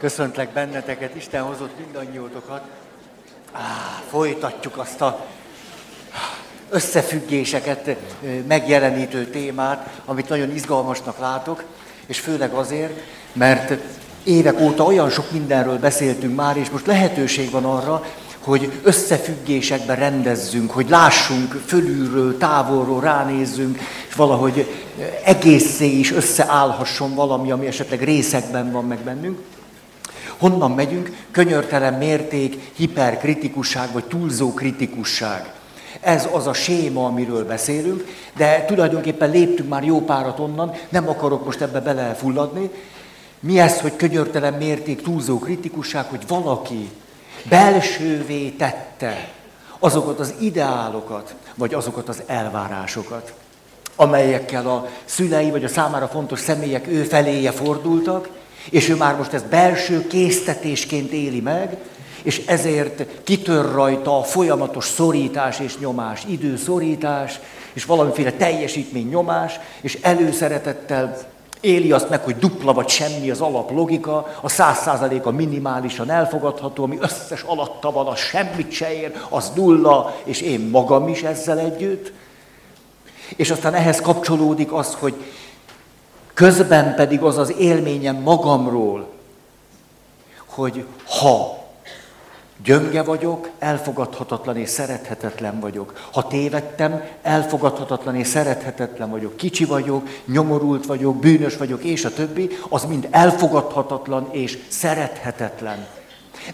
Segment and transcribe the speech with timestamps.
[0.00, 2.60] Köszöntlek benneteket, Isten hozott mindannyiótokat.
[3.52, 3.60] Á,
[4.10, 5.26] folytatjuk azt a
[6.68, 7.96] összefüggéseket
[8.46, 11.64] megjelenítő témát, amit nagyon izgalmasnak látok,
[12.06, 13.00] és főleg azért,
[13.32, 13.80] mert
[14.24, 18.04] évek óta olyan sok mindenről beszéltünk már, és most lehetőség van arra,
[18.38, 23.78] hogy összefüggésekben rendezzünk, hogy lássunk fölülről, távolról, ránézzünk,
[24.08, 24.84] és valahogy
[25.24, 29.38] egészé is összeállhasson valami, ami esetleg részekben van meg bennünk.
[30.40, 31.16] Honnan megyünk?
[31.30, 35.52] Könyörtelen mérték, hiperkritikusság vagy túlzó kritikusság.
[36.00, 38.04] Ez az a séma, amiről beszélünk,
[38.36, 42.70] de tulajdonképpen léptünk már jó párat onnan, nem akarok most ebbe belefulladni.
[43.40, 46.90] Mi ez, hogy könyörtelen mérték, túlzó kritikusság, hogy valaki
[47.48, 49.28] belsővé tette
[49.78, 53.34] azokat az ideálokat, vagy azokat az elvárásokat,
[53.96, 58.28] amelyekkel a szülei vagy a számára fontos személyek ő feléje fordultak,
[58.70, 61.76] és ő már most ezt belső késztetésként éli meg,
[62.22, 67.40] és ezért kitör rajta a folyamatos szorítás és nyomás, időszorítás,
[67.72, 71.18] és valamiféle teljesítmény nyomás, és előszeretettel
[71.60, 76.82] éli azt meg, hogy dupla vagy semmi az alaplogika, a száz százalék a minimálisan elfogadható,
[76.82, 81.58] ami összes alatta van, az semmit se ér, az nulla, és én magam is ezzel
[81.58, 82.12] együtt.
[83.36, 85.14] És aztán ehhez kapcsolódik az, hogy
[86.34, 89.08] közben pedig az az élményem magamról,
[90.46, 91.60] hogy ha
[92.64, 96.08] Gyönge vagyok, elfogadhatatlan és szerethetetlen vagyok.
[96.12, 99.36] Ha tévedtem, elfogadhatatlan és szerethetetlen vagyok.
[99.36, 105.86] Kicsi vagyok, nyomorult vagyok, bűnös vagyok, és a többi, az mind elfogadhatatlan és szerethetetlen.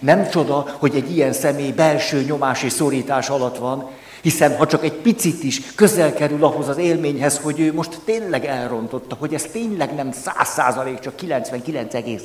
[0.00, 3.90] Nem csoda, hogy egy ilyen személy belső nyomás és szorítás alatt van,
[4.26, 8.44] hiszen ha csak egy picit is közel kerül ahhoz az élményhez, hogy ő most tényleg
[8.44, 12.20] elrontotta, hogy ez tényleg nem száz százalék, csak 99,9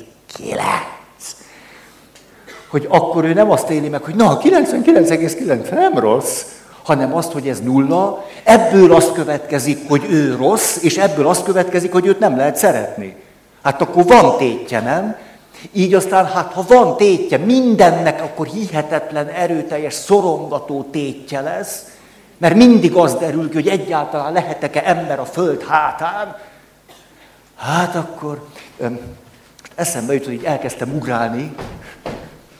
[2.68, 6.42] hogy akkor ő nem azt éli meg, hogy na, 99,9 nem rossz,
[6.82, 11.92] hanem azt, hogy ez nulla, ebből azt következik, hogy ő rossz, és ebből azt következik,
[11.92, 13.16] hogy őt nem lehet szeretni.
[13.62, 15.16] Hát akkor van tétje, nem?
[15.72, 21.90] Így aztán, hát ha van tétje, mindennek akkor hihetetlen, erőteljes, szorongató tétje lesz,
[22.42, 26.36] mert mindig az derül ki, hogy egyáltalán lehetek-e ember a föld hátán.
[27.56, 28.46] Hát akkor
[28.78, 28.98] öm,
[29.74, 31.54] eszembe jutott, hogy elkezdtem ugrálni,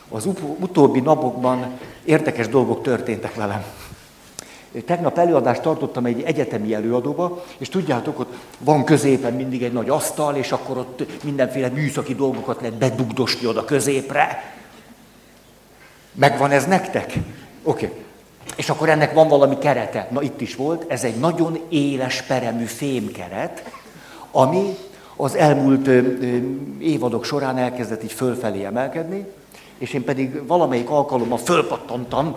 [0.08, 0.28] az
[0.58, 3.64] utóbbi napokban érdekes dolgok történtek velem.
[4.86, 10.36] Tegnap előadást tartottam egy egyetemi előadóba, és tudjátok, ott van középen mindig egy nagy asztal,
[10.36, 14.52] és akkor ott mindenféle műszaki dolgokat lehet bedugdosni oda középre.
[16.12, 17.12] Megvan ez nektek?
[17.62, 17.86] Oké.
[17.86, 18.01] Okay.
[18.56, 20.08] És akkor ennek van valami kerete.
[20.10, 23.64] Na itt is volt, ez egy nagyon éles peremű fémkeret,
[24.30, 24.76] ami
[25.16, 25.90] az elmúlt
[26.78, 29.26] évadok során elkezdett így fölfelé emelkedni,
[29.78, 32.36] és én pedig valamelyik alkalommal fölpattantam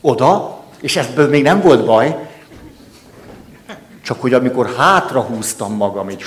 [0.00, 2.28] oda, és ebből még nem volt baj,
[4.02, 6.24] csak hogy amikor hátra húztam magam, így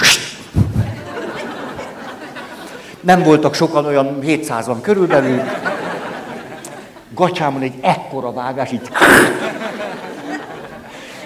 [3.01, 5.41] nem voltak sokan, olyan 700-an körülbelül,
[7.19, 8.81] gatyámon egy ekkora vágás, így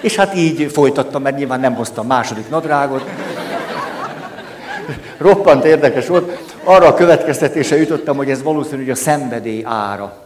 [0.00, 3.04] és hát így folytattam, mert nyilván nem hoztam második nadrágot.
[5.18, 10.22] Roppant érdekes volt arra a következtetése jutottam, hogy ez valószínű, a szenvedély ára.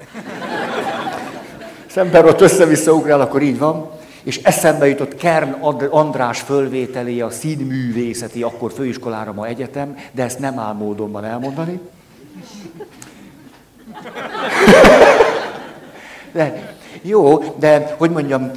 [1.87, 3.91] Szemben ott össze-vissza ugrál, akkor így van.
[4.23, 5.51] És eszembe jutott Kern
[5.91, 11.81] András fölvételé a színművészeti, akkor főiskolára ma egyetem, de ezt nem áll módonban elmondani.
[16.33, 18.50] De, jó, de hogy mondjam,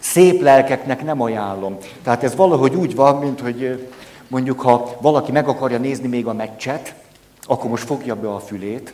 [0.00, 1.76] szép lelkeknek nem ajánlom.
[2.02, 3.88] Tehát ez valahogy úgy van, mint hogy
[4.28, 6.94] Mondjuk, ha valaki meg akarja nézni még a meccset,
[7.46, 8.92] akkor most fogja be a fülét,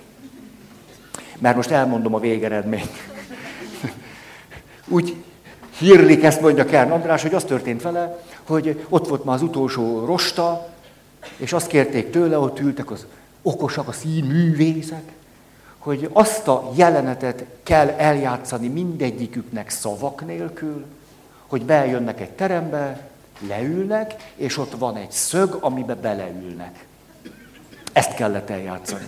[1.38, 3.08] mert most elmondom a végeredményt.
[4.88, 5.16] Úgy
[5.78, 10.04] hírlik ezt mondja Kern András, hogy az történt vele, hogy ott volt már az utolsó
[10.04, 10.68] rosta,
[11.36, 13.06] és azt kérték tőle, ott ültek az
[13.42, 15.12] okosak, a színművészek,
[15.80, 20.84] hogy azt a jelenetet kell eljátszani mindegyiküknek szavak nélkül,
[21.46, 23.08] hogy bejönnek egy terembe,
[23.48, 26.84] leülnek, és ott van egy szög, amibe beleülnek.
[27.92, 29.06] Ezt kellett eljátszani.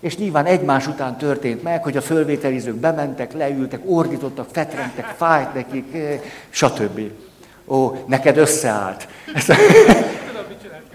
[0.00, 5.94] És nyilván egymás után történt meg, hogy a fölvételizők bementek, leültek, ordítottak, fetrengtek, fájt nekik,
[5.94, 7.00] eh, stb.
[7.66, 9.08] Ó, neked összeállt.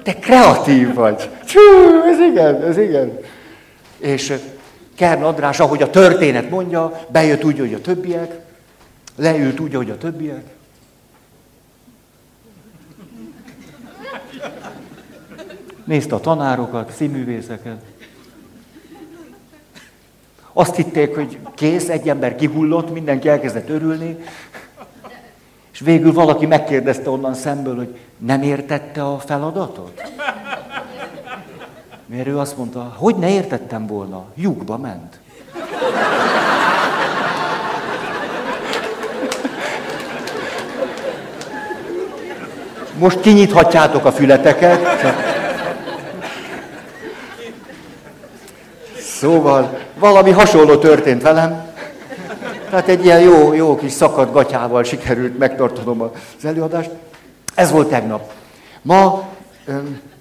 [0.03, 1.29] Te kreatív vagy.
[1.45, 1.59] Csú,
[2.05, 3.19] ez igen, ez igen.
[4.03, 4.33] És
[4.95, 8.39] Kern András, ahogy a történet mondja, bejött úgy, hogy a többiek,
[9.15, 10.43] leült úgy, hogy a többiek,
[15.83, 17.81] Nézte a tanárokat, színművészeket.
[20.53, 24.17] Azt hitték, hogy kész, egy ember kihullott, mindenki elkezdett örülni.
[25.73, 30.01] És végül valaki megkérdezte onnan szemből, hogy nem értette a feladatot?
[32.15, 35.19] Mert ő azt mondta, hogy ne értettem volna, lyukba ment.
[42.97, 44.79] Most kinyithatjátok a fületeket.
[48.99, 51.71] Szóval valami hasonló történt velem.
[52.69, 56.89] Tehát egy ilyen jó, jó kis szakadt gatyával sikerült megtartanom az előadást.
[57.55, 58.31] Ez volt tegnap.
[58.81, 59.29] Ma
[59.65, 60.11] öm,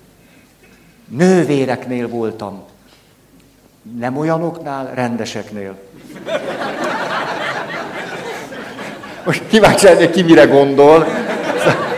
[1.17, 2.63] nővéreknél voltam.
[3.99, 5.75] Nem olyanoknál, rendeseknél.
[9.25, 11.07] Most kíváncsi lennék, ki mire gondol.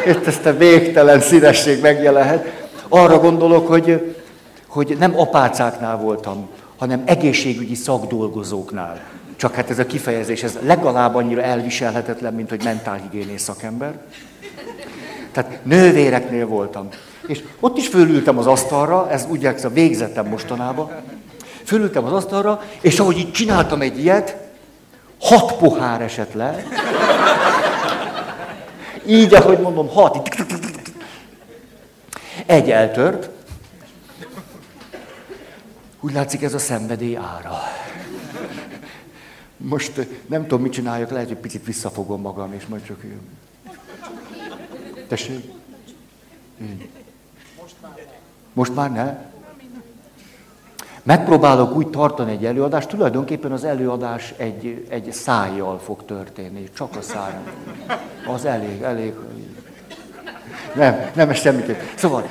[0.07, 2.69] Itt ezt a végtelen színesség megjelenhet.
[2.89, 4.17] Arra gondolok, hogy,
[4.67, 9.01] hogy nem apácáknál voltam, hanem egészségügyi szakdolgozóknál.
[9.37, 13.95] Csak hát ez a kifejezés, ez legalább annyira elviselhetetlen, mint hogy mentálhigiénész szakember.
[15.33, 16.89] Tehát nővéreknél voltam.
[17.27, 20.91] És ott is fölültem az asztalra, ez ugye a végzetem mostanában.
[21.65, 24.37] Fölültem az asztalra, és ahogy így csináltam egy ilyet,
[25.21, 26.65] hat pohár esett le.
[29.07, 30.35] Így, ahogy mondom, hat.
[32.47, 33.31] Egy eltört.
[36.01, 37.63] Úgy látszik, ez a szenvedély ára.
[39.57, 43.01] Most eh, nem tudom, mit csináljak, lehet, hogy picit visszafogom magam, és majd csak...
[45.09, 45.45] Tessék?
[46.59, 47.04] Már
[48.55, 49.17] Most már ne?
[51.03, 57.03] Megpróbálok úgy tartani egy előadást, tulajdonképpen az előadás egy, egy szájjal fog történni, csak a
[57.03, 57.33] száj.
[58.35, 59.15] Az elég, elég.
[60.75, 61.81] Nem, nem, semmiképp.
[61.97, 62.29] Szóval,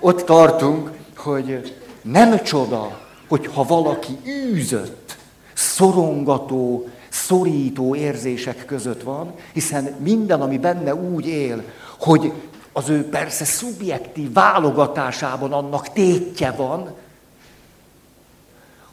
[0.00, 5.16] ott tartunk, hogy nem csoda, hogyha valaki űzött,
[5.52, 11.62] szorongató, szorító érzések között van, hiszen minden, ami benne úgy él,
[11.98, 12.32] hogy
[12.76, 16.94] az ő persze szubjektív válogatásában annak tétje van,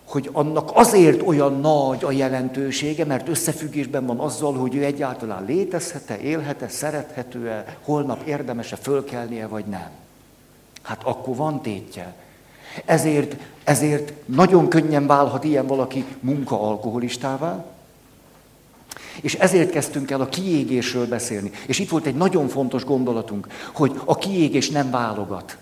[0.06, 6.18] hogy annak azért olyan nagy a jelentősége, mert összefüggésben van azzal, hogy ő egyáltalán létezhet-e,
[6.18, 9.90] élhet-e, szerethető-e, holnap érdemese fölkelnie, vagy nem.
[10.82, 12.14] Hát akkor van tétje.
[12.86, 17.66] Ezért, ezért nagyon könnyen válhat ilyen valaki munkaalkoholistává,
[19.22, 21.52] és ezért kezdtünk el a kiégésről beszélni.
[21.66, 25.58] És itt volt egy nagyon fontos gondolatunk, hogy a kiégés nem válogat.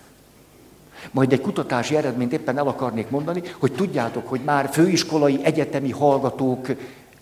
[1.10, 6.66] Majd egy kutatási eredményt éppen el akarnék mondani, hogy tudjátok, hogy már főiskolai egyetemi hallgatók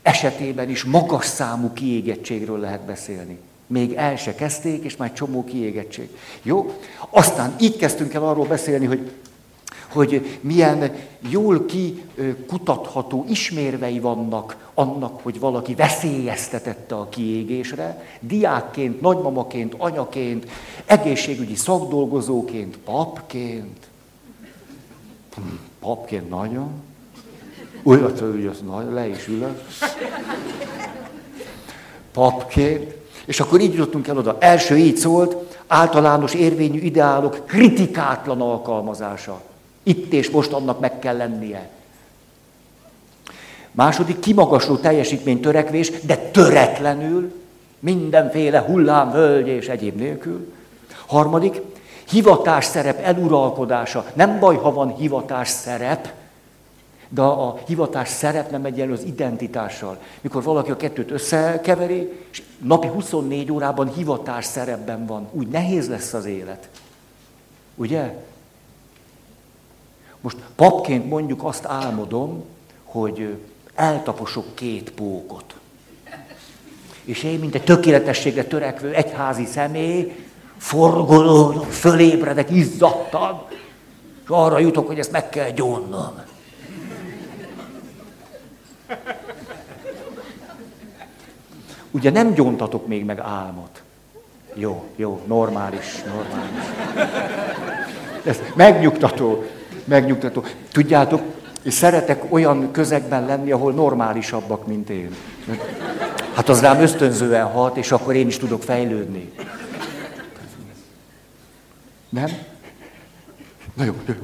[0.03, 3.39] esetében is magas számú kiégettségről lehet beszélni.
[3.67, 6.09] Még el se kezdték, és már csomó kiégettség.
[6.43, 6.79] Jó?
[7.11, 9.11] Aztán így kezdtünk el arról beszélni, hogy
[9.99, 10.93] hogy milyen
[11.31, 20.47] jól kikutatható ismérvei vannak annak, hogy valaki veszélyeztetette a kiégésre, diákként, nagymamaként, anyaként,
[20.87, 23.87] egészségügyi szakdolgozóként, papként.
[25.35, 25.43] Hm,
[25.81, 26.71] papként nagyon.
[27.83, 29.63] Olyat, hogy az nagy, le is ülök.
[32.13, 32.95] Papként.
[33.25, 34.37] És akkor így jutottunk el oda.
[34.41, 39.41] Első így szólt, általános érvényű ideálok kritikátlan alkalmazása.
[39.89, 41.69] Itt és most annak meg kell lennie.
[43.71, 47.33] Második, kimagasló teljesítmény törekvés, de töretlenül,
[47.79, 50.53] mindenféle hullám, völgy és egyéb nélkül.
[51.07, 51.61] Harmadik,
[52.09, 54.05] hivatás szerep eluralkodása.
[54.15, 56.13] Nem baj, ha van hivatás szerep,
[57.09, 59.99] de a hivatás szerep nem egyenlő az identitással.
[60.21, 66.13] Mikor valaki a kettőt összekeveri, és napi 24 órában hivatás szerepben van, úgy nehéz lesz
[66.13, 66.69] az élet.
[67.75, 68.15] Ugye?
[70.21, 72.45] Most papként mondjuk azt álmodom,
[72.85, 73.37] hogy
[73.75, 75.55] eltaposok két pókot.
[77.05, 83.43] És én, mint egy tökéletességre törekvő egyházi személy, forgolódok, fölébredek, izzadtan,
[84.23, 86.21] és arra jutok, hogy ezt meg kell gyónnom.
[91.91, 93.83] Ugye nem gyóntatok még meg álmot.
[94.55, 96.65] Jó, jó, normális, normális.
[98.25, 99.45] Ez megnyugtató
[99.89, 100.45] megnyugtató.
[100.73, 101.23] Tudjátok,
[101.63, 105.15] és szeretek olyan közegben lenni, ahol normálisabbak, mint én.
[106.35, 109.33] Hát az rám ösztönzően hat, és akkor én is tudok fejlődni.
[112.09, 112.29] Nem?
[113.75, 114.15] Na jó, jó.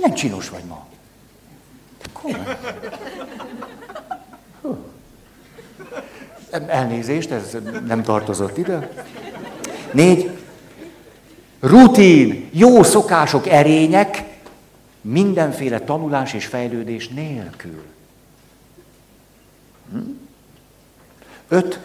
[0.00, 0.86] Nem csinos vagy ma.
[6.66, 7.56] Elnézést, ez
[7.86, 8.90] nem tartozott ide.
[9.92, 10.30] Négy.
[11.60, 14.25] rutin, jó szokások erények,
[15.08, 17.82] mindenféle tanulás és fejlődés nélkül.
[19.90, 19.98] Hm?
[21.48, 21.80] Öt,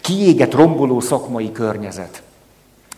[0.00, 2.22] kiégett, romboló szakmai környezet.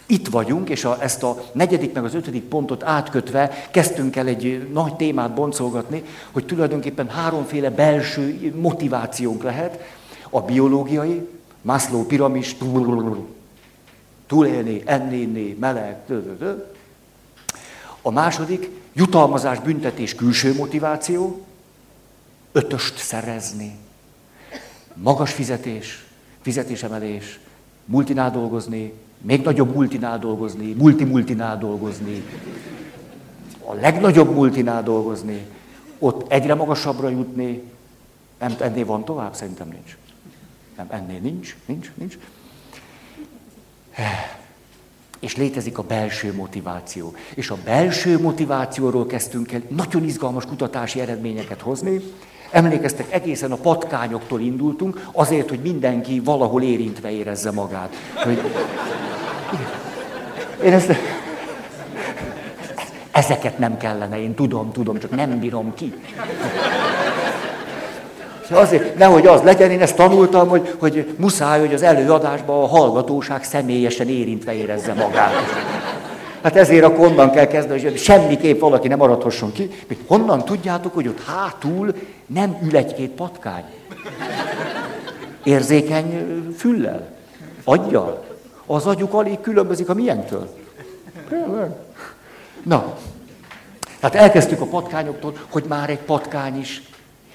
[0.06, 4.68] Itt vagyunk, és a, ezt a negyedik meg az ötödik pontot átkötve kezdtünk el egy
[4.72, 9.84] nagy témát boncolgatni, hogy tulajdonképpen háromféle belső motivációnk lehet.
[10.30, 11.28] A biológiai,
[11.62, 12.56] Maslow piramis,
[14.26, 15.96] túlélni, enni, meleg,
[18.02, 21.44] a második, jutalmazás, büntetés, külső motiváció,
[22.52, 23.76] ötöst szerezni,
[24.94, 26.04] magas fizetés,
[26.40, 27.40] fizetésemelés,
[27.84, 32.22] multinál dolgozni, még nagyobb multinál dolgozni, multi-multinál dolgozni,
[33.64, 35.46] a legnagyobb multinál dolgozni,
[35.98, 37.62] ott egyre magasabbra jutni,
[38.38, 39.34] nem, ennél van tovább?
[39.34, 39.96] Szerintem nincs.
[40.76, 42.18] Nem, ennél nincs, nincs, nincs.
[45.20, 47.14] És létezik a belső motiváció.
[47.34, 52.00] És a belső motivációról kezdtünk el nagyon izgalmas kutatási eredményeket hozni.
[52.50, 57.94] Emlékeztek, egészen a patkányoktól indultunk, azért, hogy mindenki valahol érintve érezze magát.
[58.14, 58.40] Hogy...
[60.64, 60.92] Én ezt...
[63.10, 65.94] Ezeket nem kellene, én tudom, tudom, csak nem bírom ki.
[68.50, 73.44] Azért, nehogy az legyen, én ezt tanultam, hogy, hogy muszáj, hogy az előadásban a hallgatóság
[73.44, 75.32] személyesen érintve érezze magát.
[76.42, 79.70] Hát ezért akkor onnan kell kezdeni, hogy semmiképp valaki nem maradhasson ki.
[80.06, 81.94] Honnan tudjátok, hogy ott hátul
[82.26, 83.64] nem ül egy-két patkány?
[85.44, 86.26] Érzékeny
[86.56, 87.08] füllel?
[87.64, 88.24] Aggyal?
[88.66, 90.54] Az agyuk alig különbözik a miénktől.
[92.62, 92.96] Na,
[94.00, 96.82] hát elkezdtük a patkányoktól, hogy már egy patkány is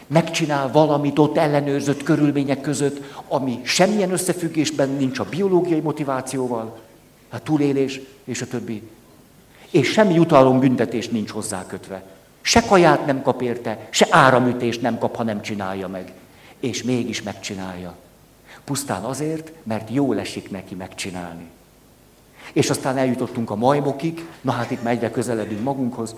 [0.07, 6.79] megcsinál valamit ott ellenőrzött körülmények között, ami semmilyen összefüggésben nincs a biológiai motivációval,
[7.29, 8.89] a túlélés és a többi.
[9.69, 12.03] És semmi jutalom büntetés nincs hozzá kötve.
[12.41, 16.13] Se kaját nem kap érte, se áramütést nem kap, ha nem csinálja meg.
[16.59, 17.95] És mégis megcsinálja.
[18.63, 21.45] Pusztán azért, mert jól esik neki megcsinálni.
[22.53, 26.15] És aztán eljutottunk a majmokig, na hát itt már egyre közeledünk magunkhoz,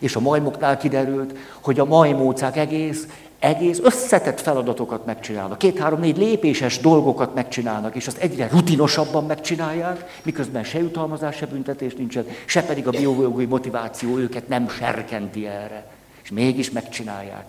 [0.00, 3.06] és a majmoknál kiderült, hogy a majmócák egész,
[3.38, 5.58] egész összetett feladatokat megcsinálnak.
[5.58, 12.26] Két-három-négy lépéses dolgokat megcsinálnak, és azt egyre rutinosabban megcsinálják, miközben se jutalmazás, se büntetés nincsen,
[12.44, 15.86] se pedig a biológiai motiváció őket nem serkenti erre.
[16.22, 17.44] És mégis megcsinálják.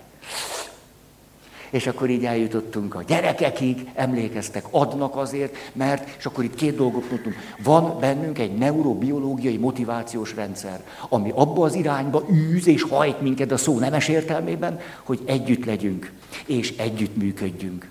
[1.71, 7.09] És akkor így eljutottunk a gyerekekig, emlékeztek, adnak azért, mert, és akkor itt két dolgot
[7.09, 13.51] mondtunk, van bennünk egy neurobiológiai motivációs rendszer, ami abba az irányba űz és hajt minket
[13.51, 16.11] a szó nemes értelmében, hogy együtt legyünk,
[16.45, 17.87] és együtt működjünk.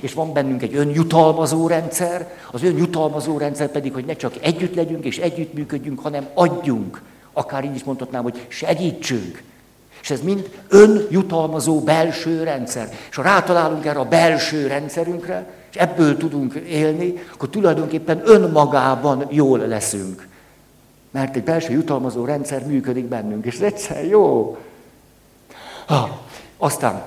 [0.00, 5.04] És van bennünk egy önjutalmazó rendszer, az önjutalmazó rendszer pedig, hogy ne csak együtt legyünk
[5.04, 7.02] és együtt működjünk, hanem adjunk.
[7.32, 9.42] Akár így is mondhatnám, hogy segítsünk.
[10.02, 12.88] És ez mind önjutalmazó belső rendszer.
[13.10, 19.58] És ha rátalálunk erre a belső rendszerünkre, és ebből tudunk élni, akkor tulajdonképpen önmagában jól
[19.58, 20.28] leszünk.
[21.10, 24.56] Mert egy belső jutalmazó rendszer működik bennünk, és ez egyszer jó.
[25.86, 26.20] Ha,
[26.56, 27.02] aztán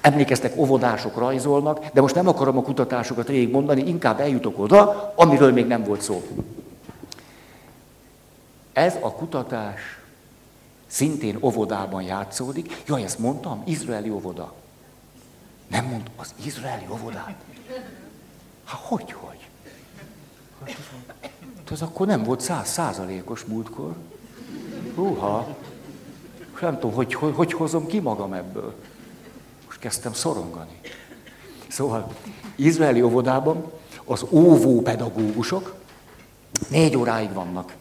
[0.00, 5.66] emlékeztek, óvodások rajzolnak, de most nem akarom a kutatásokat mondani, inkább eljutok oda, amiről még
[5.66, 6.22] nem volt szó.
[8.72, 9.80] Ez a kutatás
[10.94, 12.82] szintén óvodában játszódik.
[12.86, 13.62] Jaj, ezt mondtam?
[13.64, 14.54] Izraeli óvoda.
[15.66, 17.34] Nem mond, az izraeli óvodát?
[18.64, 19.48] Hát hogy, hogy?
[21.56, 23.94] Hát az akkor nem volt száz százalékos múltkor.
[24.94, 25.56] Húha.
[26.60, 28.74] Nem tudom, hogy, hogy, hogy hozom ki magam ebből.
[29.66, 30.80] Most kezdtem szorongani.
[31.68, 32.12] Szóval,
[32.56, 33.72] izraeli óvodában
[34.04, 35.74] az óvó pedagógusok
[36.68, 37.74] négy óráig vannak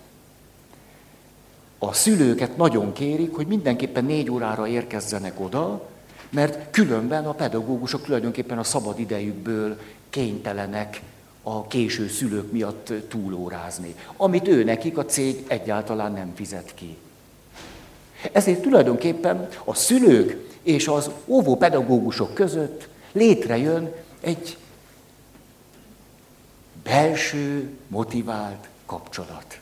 [1.88, 5.90] a szülőket nagyon kérik, hogy mindenképpen négy órára érkezzenek oda,
[6.30, 11.02] mert különben a pedagógusok tulajdonképpen a szabad idejükből kénytelenek
[11.42, 16.98] a késő szülők miatt túlórázni, amit ő nekik a cég egyáltalán nem fizet ki.
[18.32, 24.58] Ezért tulajdonképpen a szülők és az óvópedagógusok között létrejön egy
[26.84, 29.60] belső, motivált kapcsolat.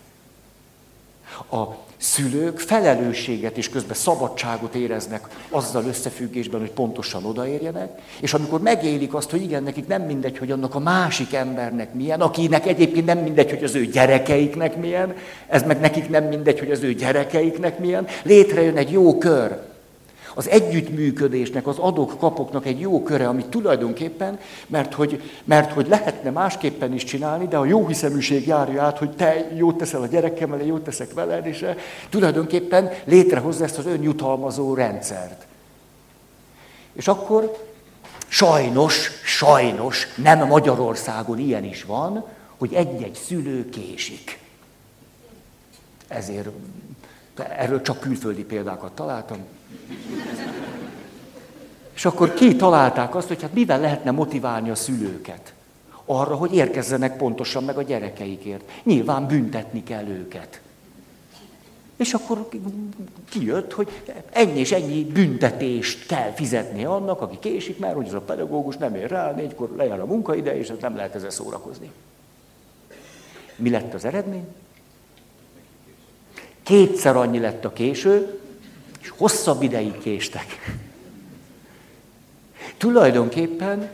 [1.50, 7.90] A szülők felelősséget és közben szabadságot éreznek azzal összefüggésben, hogy pontosan odaérjenek,
[8.20, 12.22] és amikor megélik azt, hogy igen, nekik nem mindegy, hogy annak a másik embernek milyen,
[12.22, 15.16] akinek egyébként nem mindegy, hogy az ő gyerekeiknek milyen,
[15.48, 19.71] ez meg nekik nem mindegy, hogy az ő gyerekeiknek milyen, létrejön egy jó kör,
[20.42, 26.94] az együttműködésnek, az adok-kapoknak egy jó köre, amit tulajdonképpen, mert hogy, mert hogy lehetne másképpen
[26.94, 30.84] is csinálni, de a jó hiszeműség járja át, hogy te jót teszel a gyerekemmel, jót
[30.84, 31.76] teszek veled, és eh,
[32.10, 35.46] tulajdonképpen létrehozza ezt az önjutalmazó rendszert.
[36.94, 37.58] És akkor
[38.28, 42.26] sajnos, sajnos nem Magyarországon ilyen is van,
[42.58, 44.40] hogy egy-egy szülő késik.
[46.08, 46.50] Ezért
[47.36, 49.38] erről csak külföldi példákat találtam.
[51.94, 55.54] És akkor ki találták azt, hogy hát mivel lehetne motiválni a szülőket?
[56.06, 58.72] Arra, hogy érkezzenek pontosan meg a gyerekeikért.
[58.84, 60.62] Nyilván büntetni kell őket.
[61.96, 62.50] És akkor
[63.30, 63.88] kijött, hogy
[64.30, 68.96] ennyi és ennyi büntetést kell fizetni annak, aki késik, mert hogy az a pedagógus nem
[68.96, 71.92] ér rá, négykor lejár a munkaide, és nem lehet ezzel szórakozni.
[73.56, 74.48] Mi lett az eredmény?
[76.64, 78.41] Kétszer annyi lett a késő,
[79.02, 80.78] és hosszabb ideig késtek.
[82.78, 83.90] Tulajdonképpen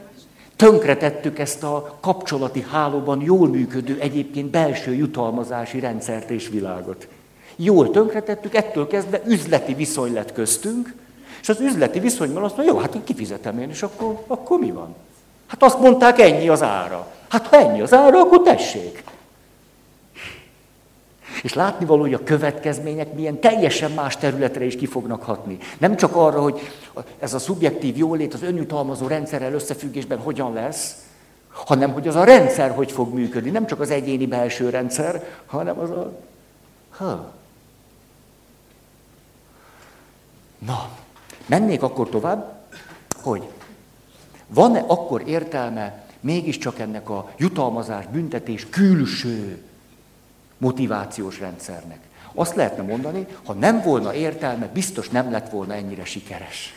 [0.56, 7.08] tönkretettük ezt a kapcsolati hálóban jól működő, egyébként belső jutalmazási rendszert és világot.
[7.56, 10.94] Jól tönkretettük, ettől kezdve üzleti viszony lett köztünk,
[11.42, 14.96] és az üzleti viszonyban azt mondja, jó, hát kifizetem én, és akkor, akkor mi van?
[15.48, 17.08] Hát azt mondták, ennyi az ára.
[17.30, 19.04] Hát ha ennyi az ára, akkor tessék.
[21.44, 25.58] És látnivaló, hogy a következmények milyen teljesen más területre is ki fognak hatni.
[25.78, 26.60] Nem csak arra, hogy
[27.20, 30.96] ez a szubjektív jólét az önjutalmazó rendszerrel összefüggésben hogyan lesz,
[31.50, 33.50] hanem hogy az a rendszer hogy fog működni.
[33.50, 36.12] Nem csak az egyéni belső rendszer, hanem az a...
[36.90, 37.32] Ha.
[40.66, 40.90] Na,
[41.46, 42.58] mennék akkor tovább,
[43.22, 43.48] hogy
[44.48, 49.62] van-e akkor értelme mégiscsak ennek a jutalmazás, büntetés külső
[50.58, 52.00] motivációs rendszernek.
[52.34, 56.74] Azt lehetne mondani, ha nem volna értelme, biztos nem lett volna ennyire sikeres.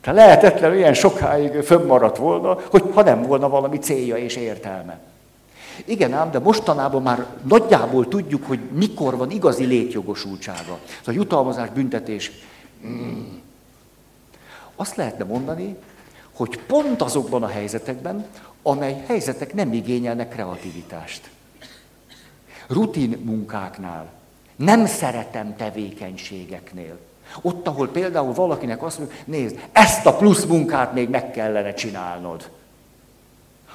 [0.00, 4.98] Tehát lehetetlen ilyen sokáig fönnmaradt volna, hogy ha nem volna valami célja és értelme.
[5.84, 10.78] Igen ám, de mostanában már nagyjából tudjuk, hogy mikor van igazi létjogosultsága.
[11.06, 12.30] A jutalmazás, büntetés.
[12.80, 13.42] Hmm.
[14.76, 15.76] Azt lehetne mondani,
[16.32, 18.26] hogy pont azokban a helyzetekben,
[18.62, 21.30] amely helyzetek nem igényelnek kreativitást
[22.68, 24.06] rutin munkáknál,
[24.56, 26.98] nem szeretem tevékenységeknél.
[27.40, 32.50] Ott, ahol például valakinek azt mondja, nézd, ezt a plusz munkát még meg kellene csinálnod.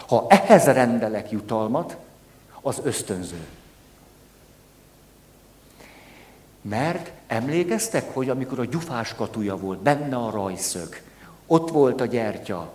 [0.08, 1.98] Ha ehhez rendelek jutalmat,
[2.62, 3.46] az ösztönző.
[6.62, 11.02] Mert emlékeztek, hogy amikor a gyufás katuja volt, benne a rajszög,
[11.48, 12.72] ott volt a gyertya,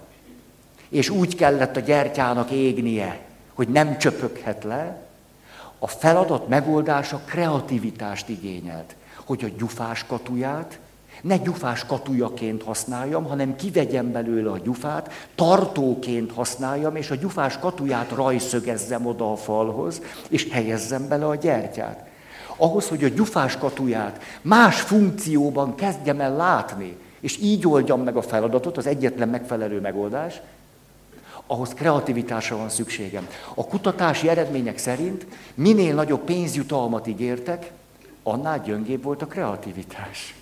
[0.88, 3.20] és úgy kellett a gyertyának égnie,
[3.54, 5.07] hogy nem csöpöghet le,
[5.78, 10.78] a feladat megoldása kreativitást igényelt, hogy a gyufás katuját
[11.22, 18.10] ne gyufás katujaként használjam, hanem kivegyem belőle a gyufát, tartóként használjam, és a gyufás katuját
[18.10, 22.06] rajszögezzem oda a falhoz, és helyezzem bele a gyertyát.
[22.56, 28.22] Ahhoz, hogy a gyufás katuját más funkcióban kezdjem el látni, és így oldjam meg a
[28.22, 30.40] feladatot, az egyetlen megfelelő megoldás,
[31.50, 33.28] ahhoz kreativitásra van szükségem.
[33.54, 37.70] A kutatási eredmények szerint minél nagyobb pénzjutalmat ígértek,
[38.22, 40.34] annál gyöngébb volt a kreativitás.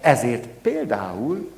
[0.00, 1.52] Ezért például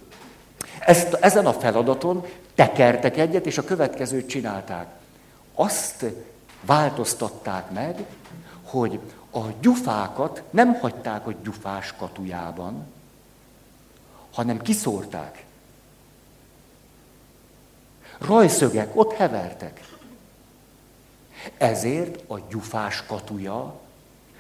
[0.78, 4.86] ezt, ezen a feladaton tekertek egyet, és a következőt csinálták.
[5.54, 6.04] Azt
[6.60, 8.04] változtatták meg,
[8.62, 12.86] hogy a gyufákat nem hagyták a gyufás katujában,
[14.32, 15.44] hanem kiszórták.
[18.18, 19.80] Rajszögek ott hevertek.
[21.58, 23.74] Ezért a gyufás katuja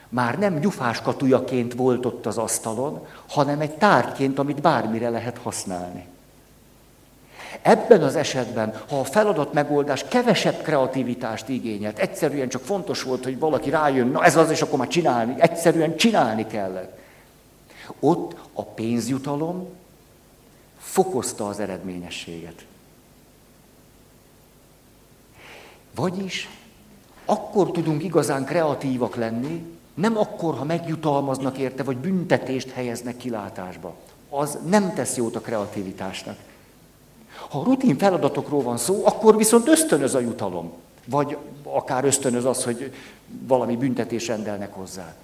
[0.08, 6.06] már nem gyufás katujaként volt ott az asztalon, hanem egy tárgyként, amit bármire lehet használni.
[7.62, 13.38] Ebben az esetben, ha a feladat megoldás kevesebb kreativitást igényelt, egyszerűen csak fontos volt, hogy
[13.38, 16.98] valaki rájön, na ez az, és akkor már csinálni, egyszerűen csinálni kellett.
[18.00, 19.68] Ott a pénzjutalom
[20.78, 22.64] fokozta az eredményességet.
[25.98, 26.48] Vagyis
[27.24, 33.94] akkor tudunk igazán kreatívak lenni, nem akkor, ha megjutalmaznak érte, vagy büntetést helyeznek kilátásba.
[34.30, 36.36] Az nem tesz jót a kreativitásnak.
[37.48, 40.72] Ha rutin feladatokról van szó, akkor viszont ösztönöz a jutalom.
[41.06, 42.92] Vagy akár ösztönöz az, hogy
[43.46, 45.14] valami büntetés rendelnek hozzá.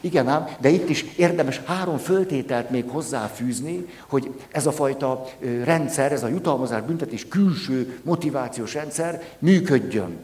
[0.00, 5.24] Igen ám, de itt is érdemes három föltételt még hozzáfűzni, hogy ez a fajta
[5.64, 10.16] rendszer, ez a jutalmazás, büntetés külső motivációs rendszer működjön.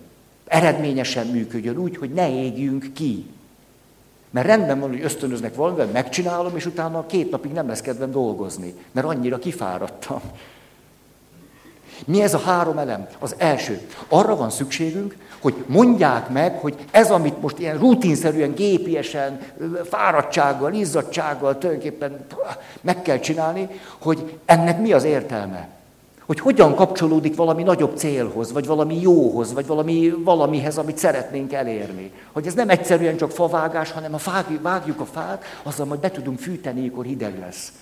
[0.47, 3.27] Eredményesen működjön úgy, hogy ne égjünk ki.
[4.31, 8.75] Mert rendben van, hogy ösztönöznek valamivel, megcsinálom, és utána két napig nem lesz kedvem dolgozni,
[8.93, 10.21] mert annyira kifáradtam.
[12.05, 13.07] Mi ez a három elem?
[13.19, 13.81] Az első.
[14.09, 19.41] Arra van szükségünk, hogy mondják meg, hogy ez, amit most ilyen rutinszerűen, gépiesen,
[19.85, 22.27] fáradtsággal, izzadsággal tulajdonképpen
[22.81, 25.69] meg kell csinálni, hogy ennek mi az értelme.
[26.27, 32.13] Hogy hogyan kapcsolódik valami nagyobb célhoz, vagy valami jóhoz, vagy valami, valamihez, amit szeretnénk elérni.
[32.33, 36.39] Hogy ez nem egyszerűen csak favágás, hanem ha vágjuk a fát, azzal majd be tudunk
[36.39, 37.73] fűteni, akkor hideg lesz.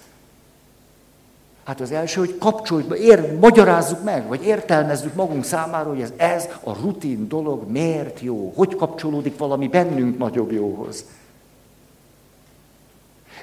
[1.66, 6.48] Hát az első, hogy kapcsoljuk, ér, magyarázzuk meg, vagy értelmezzük magunk számára, hogy ez, ez
[6.64, 11.04] a rutin dolog miért jó, hogy kapcsolódik valami bennünk nagyobb jóhoz.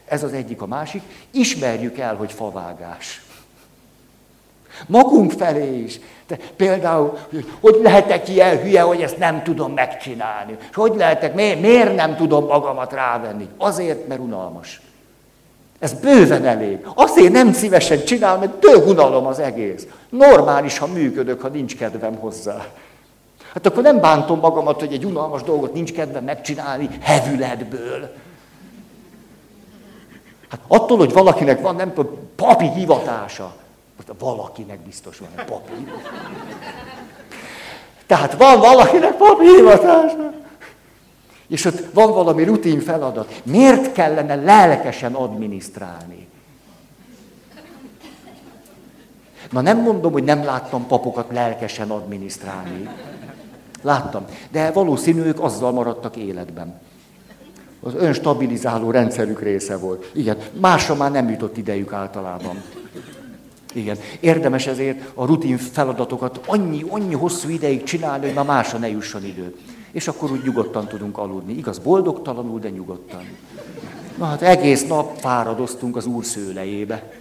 [0.06, 1.02] Ez az egyik, a másik.
[1.32, 3.26] Ismerjük el, hogy favágás.
[4.88, 6.00] Magunk felé is.
[6.28, 7.18] De például,
[7.60, 10.58] hogy lehetek ilyen hülye, hogy ezt nem tudom megcsinálni.
[10.70, 13.48] És hogy lehetek, miért, miért nem tudom magamat rávenni?
[13.58, 14.82] Azért, mert unalmas.
[15.84, 16.88] Ez bőven elég.
[16.96, 19.88] Azért nem szívesen csinálom, mert tök unalom az egész.
[20.10, 22.66] Normális, ha működök, ha nincs kedvem hozzá.
[23.54, 28.16] Hát akkor nem bántom magamat, hogy egy unalmas dolgot nincs kedvem megcsinálni hevületből.
[30.50, 33.56] Hát attól, hogy valakinek van, nem tudom, papi hivatása.
[33.96, 35.88] Most valakinek biztos van egy papi.
[38.06, 40.43] Tehát van valakinek papi hivatása.
[41.54, 43.42] És ott van valami rutin feladat.
[43.44, 46.28] Miért kellene lelkesen adminisztrálni?
[49.52, 52.90] Na nem mondom, hogy nem láttam papokat lelkesen adminisztrálni.
[53.82, 54.26] Láttam.
[54.52, 56.80] De valószínű, ők azzal maradtak életben.
[57.82, 60.12] Az önstabilizáló rendszerük része volt.
[60.14, 62.62] Igen, másra már nem jutott idejük általában.
[63.74, 63.98] Igen.
[64.20, 69.26] Érdemes ezért a rutin feladatokat annyi, annyi hosszú ideig csinálni, hogy már másra ne jusson
[69.26, 69.56] idő
[69.94, 71.54] és akkor úgy nyugodtan tudunk aludni.
[71.54, 73.38] Igaz, boldogtalanul, de nyugodtan.
[74.18, 77.12] Na hát egész nap fáradoztunk az úr szőlejébe.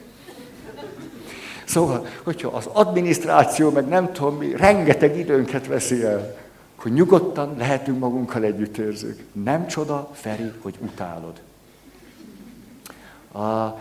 [1.64, 6.36] Szóval, hogyha az adminisztráció, meg nem tudom mi, rengeteg időnket veszi el,
[6.76, 9.24] akkor nyugodtan lehetünk magunkkal együttérzők.
[9.32, 11.40] Nem csoda, Feri, hogy utálod.
[13.32, 13.80] A,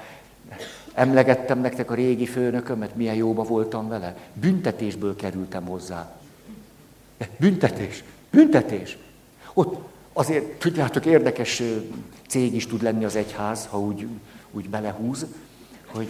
[0.93, 4.15] emlegettem nektek a régi főnökömet, milyen jóba voltam vele.
[4.33, 6.11] Büntetésből kerültem hozzá.
[7.37, 8.03] Büntetés.
[8.31, 8.97] Büntetés.
[9.53, 9.77] Ott
[10.13, 11.61] azért, tudjátok, érdekes
[12.27, 14.07] cég is tud lenni az egyház, ha úgy,
[14.51, 15.25] úgy belehúz,
[15.85, 16.07] hogy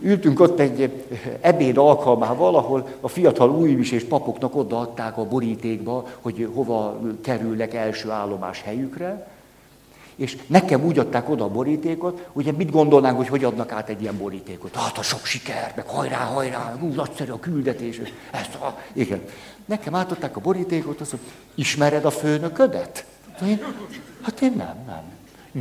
[0.00, 1.04] ültünk ott egy
[1.40, 8.10] ebéd alkalmával, ahol a fiatal újvis és papoknak odaadták a borítékba, hogy hova kerülnek első
[8.10, 9.26] állomás helyükre,
[10.16, 14.02] és nekem úgy adták oda a borítékot, ugye mit gondolnánk, hogy hogy adnak át egy
[14.02, 14.76] ilyen borítékot?
[14.76, 18.00] Hát a sok siker, meg hajrá, hajrá, ú, nagyszerű a küldetés.
[18.30, 18.78] Ezt a...
[18.92, 19.20] Igen.
[19.64, 23.04] Nekem átadták a borítékot, azt mondja, ismered a főnöködet?
[23.46, 23.64] Én,
[24.22, 25.02] hát én nem, nem.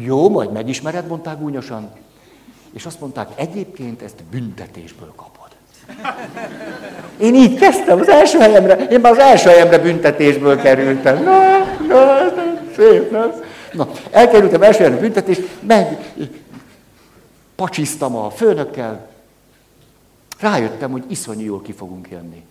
[0.04, 1.92] Jó, majd megismered, mondták gúnyosan.
[2.74, 5.44] És azt mondták, egyébként ezt büntetésből kapod.
[7.18, 11.24] Én így kezdtem az első helyemre, én már az első helyemre büntetésből kerültem.
[11.24, 12.34] Na, na,
[12.76, 13.34] szép, na.
[13.74, 16.14] Na, elkerültem első helyemre büntetés, meg
[17.56, 19.08] pacsiztam a főnökkel,
[20.40, 22.44] rájöttem, hogy iszonyú jól ki fogunk jönni.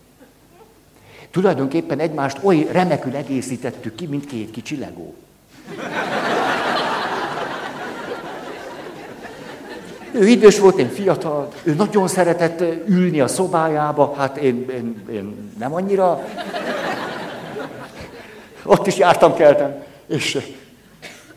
[1.31, 5.15] Tulajdonképpen egymást oly remekül egészítettük ki, mint két kicsi legó.
[10.11, 15.53] Ő idős volt, én fiatal, ő nagyon szeretett ülni a szobájába, hát én, én, én
[15.59, 16.23] nem annyira.
[18.63, 19.83] Ott is jártam, keltem.
[20.07, 20.37] És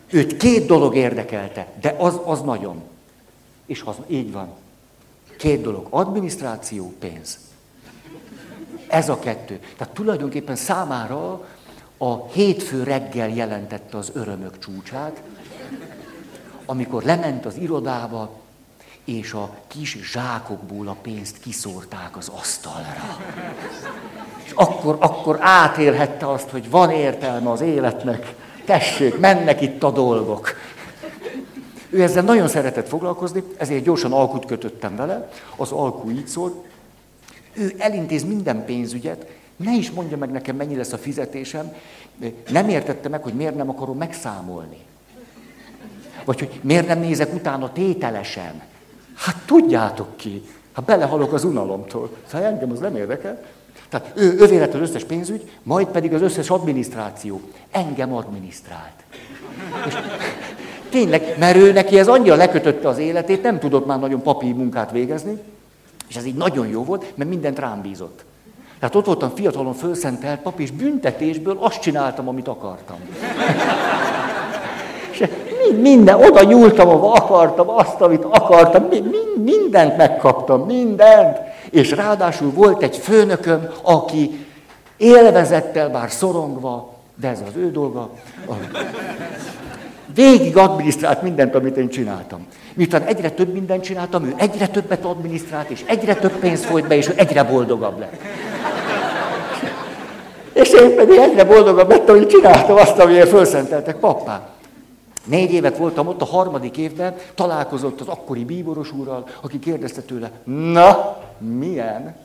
[0.09, 2.81] őt két dolog érdekelte, de az, az nagyon.
[3.65, 4.49] És az így van.
[5.37, 7.39] Két dolog, adminisztráció, pénz.
[8.87, 9.59] Ez a kettő.
[9.77, 11.47] Tehát tulajdonképpen számára
[11.97, 15.21] a hétfő reggel jelentette az örömök csúcsát,
[16.65, 18.29] amikor lement az irodába,
[19.03, 23.17] és a kis zsákokból a pénzt kiszórták az asztalra.
[24.43, 28.35] És akkor, akkor átélhette azt, hogy van értelme az életnek,
[28.67, 30.55] tessék, mennek itt a dolgok.
[31.89, 35.29] Ő ezzel nagyon szeretett foglalkozni, ezért gyorsan alkut kötöttem vele.
[35.55, 36.53] Az alkú így szólt,
[37.53, 39.25] ő elintéz minden pénzügyet,
[39.55, 41.75] ne is mondja meg nekem, mennyi lesz a fizetésem.
[42.49, 44.77] Nem értette meg, hogy miért nem akarom megszámolni.
[46.25, 48.61] Vagy hogy miért nem nézek utána tételesen.
[49.15, 50.43] Hát tudjátok ki.
[50.71, 52.09] Hát belehalok az unalomtól.
[52.25, 53.43] Szóval engem az nem érdekel.
[53.89, 57.41] Tehát ő, ővé lett az összes pénzügy, majd pedig az összes adminisztráció.
[57.71, 59.03] Engem adminisztrált.
[59.87, 59.93] És
[60.89, 64.91] tényleg, mert ő neki ez annyira lekötötte az életét, nem tudott már nagyon papír munkát
[64.91, 65.37] végezni,
[66.07, 68.25] és ez így nagyon jó volt, mert mindent rám bízott.
[68.79, 72.97] Tehát ott voltam fiatalon fölszentelt pap, és büntetésből azt csináltam, amit akartam.
[75.11, 75.23] és
[75.79, 78.87] minden, oda nyúltam, ahova akartam, azt, amit akartam,
[79.43, 81.37] mindent megkaptam, mindent.
[81.69, 84.45] És ráadásul volt egy főnököm, aki
[84.97, 88.09] élvezettel, bár szorongva, de ez az ő dolga,
[90.13, 92.45] végig adminisztrált mindent, amit én csináltam.
[92.73, 96.95] Miután egyre több mindent csináltam, ő egyre többet adminisztrált, és egyre több pénz folyt be,
[96.95, 98.21] és ő egyre boldogabb lett.
[100.53, 104.56] És én pedig egyre boldogabb lettem, hogy csináltam azt, amiért felszenteltek pappá.
[105.27, 110.31] Négy évet voltam ott, a harmadik évben találkozott az akkori bíboros úrral, aki kérdezte tőle,
[110.43, 112.15] na, milyen?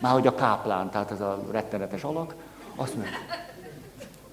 [0.00, 2.34] Már hogy a káplán, tehát ez a rettenetes alak,
[2.76, 3.12] azt mondja,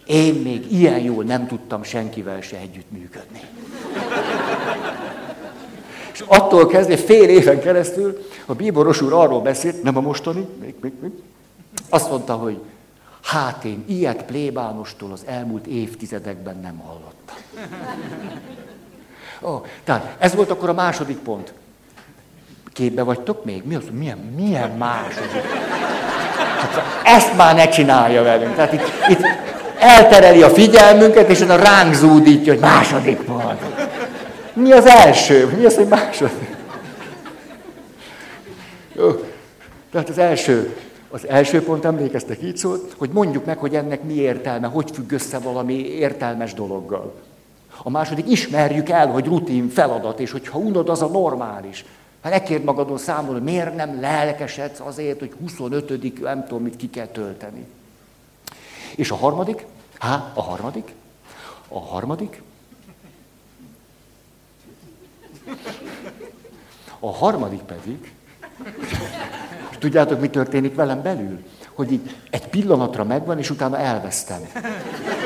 [0.05, 3.41] én még ilyen jól nem tudtam senkivel se együttműködni.
[6.13, 10.75] És attól kezdve fél éven keresztül a bíboros úr arról beszélt, nem a mostani, még,
[10.82, 11.12] még, még,
[11.89, 12.60] azt mondta, hogy
[13.31, 17.35] hát én ilyet plébánostól az elmúlt évtizedekben nem hallottam.
[19.41, 21.53] Oh, tehát ez volt akkor a második pont.
[22.73, 23.63] Képbe vagytok még?
[23.65, 23.83] Mi az?
[23.91, 25.41] Milyen, milyen második?
[26.59, 28.55] Hát, ezt már ne csinálja velünk.
[28.55, 29.21] Tehát itt, itt
[29.79, 33.61] eltereli a figyelmünket, és a ránk zúdítja, hogy második pont.
[34.53, 35.45] Mi az első?
[35.57, 36.55] Mi az, hogy második?
[38.93, 39.23] Jó.
[39.91, 40.75] Tehát az első,
[41.10, 45.12] az első pont, emlékeztek, így szólt, hogy mondjuk meg, hogy ennek mi értelme, hogy függ
[45.12, 47.13] össze valami értelmes dologgal.
[47.84, 51.86] A második, ismerjük el, hogy rutin feladat, és hogyha unod, az a normális.
[52.22, 56.89] Hát ne magadon számol, hogy miért nem lelkesedsz azért, hogy 25 nem tudom, mit ki
[56.89, 57.65] kell tölteni.
[58.95, 59.65] És a harmadik,
[60.00, 60.93] há, a harmadik,
[61.67, 62.41] a harmadik,
[67.00, 68.13] a harmadik pedig,
[69.79, 71.39] tudjátok, mi történik velem belül?
[71.73, 74.39] Hogy így egy pillanatra megvan, és utána elvesztem.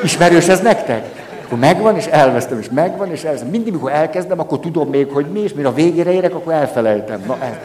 [0.03, 1.31] Ismerős ez nektek?
[1.45, 3.49] Akkor megvan, és elvesztem, és megvan, és elvesztem.
[3.49, 7.23] Mindig, mikor elkezdem, akkor tudom még, hogy mi, és mire a végére érek, akkor elfelejtem.
[7.27, 7.55] Na, ez.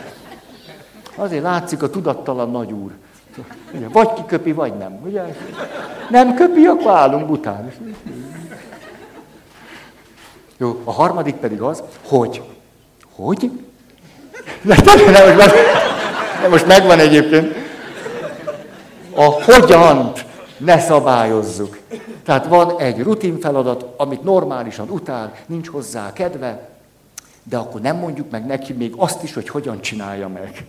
[1.16, 2.90] Azért látszik a tudattalan nagy úr.
[3.92, 5.00] Vagy kiköpi, vagy nem.
[5.04, 5.22] Ugye?
[6.10, 7.72] Nem köpi, akkor állunk bután.
[10.56, 12.42] Jó, a harmadik pedig az, hogy.
[13.14, 13.50] Hogy?
[14.62, 15.52] De, de, de, de,
[16.50, 17.54] most, megvan egyébként.
[19.14, 20.24] A hogyant
[20.56, 21.78] ne szabályozzuk.
[22.24, 26.68] Tehát van egy rutin feladat, amit normálisan utál, nincs hozzá kedve,
[27.42, 30.66] de akkor nem mondjuk meg neki még azt is, hogy hogyan csinálja meg.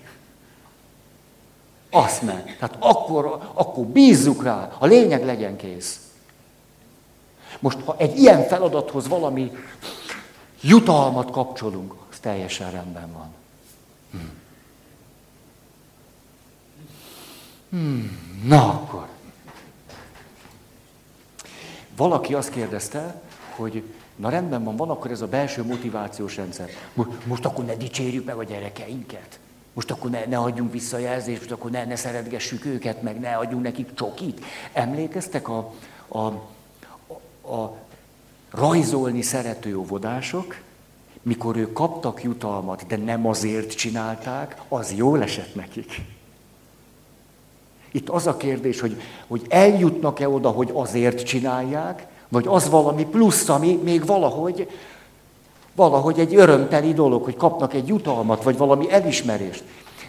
[1.91, 2.57] Azt meg.
[2.59, 5.99] Tehát akkor, akkor bízzuk rá, a lényeg legyen kész.
[7.59, 9.51] Most, ha egy ilyen feladathoz valami
[10.61, 13.33] jutalmat kapcsolunk, az teljesen rendben van.
[14.11, 14.38] Hmm.
[17.69, 18.17] Hmm.
[18.43, 19.07] Na akkor.
[21.95, 23.21] Valaki azt kérdezte,
[23.55, 23.83] hogy
[24.15, 26.69] na rendben van, van akkor ez a belső motivációs rendszer.
[27.25, 29.39] Most akkor ne dicsérjük meg a gyerekeinket.
[29.73, 33.63] Most akkor ne, ne adjunk visszajelzést, most akkor ne, ne szeretgessük őket, meg ne adjunk
[33.63, 34.45] nekik csokit.
[34.73, 35.73] Emlékeztek a,
[36.07, 37.77] a, a, a
[38.51, 40.61] rajzolni szerető óvodások,
[41.21, 46.01] mikor ők kaptak jutalmat, de nem azért csinálták, az jól esett nekik.
[47.91, 53.49] Itt az a kérdés, hogy, hogy eljutnak-e oda, hogy azért csinálják, vagy az valami plusz,
[53.49, 54.69] ami még valahogy,
[55.75, 59.63] valahogy egy örömteli dolog, hogy kapnak egy jutalmat, vagy valami elismerést.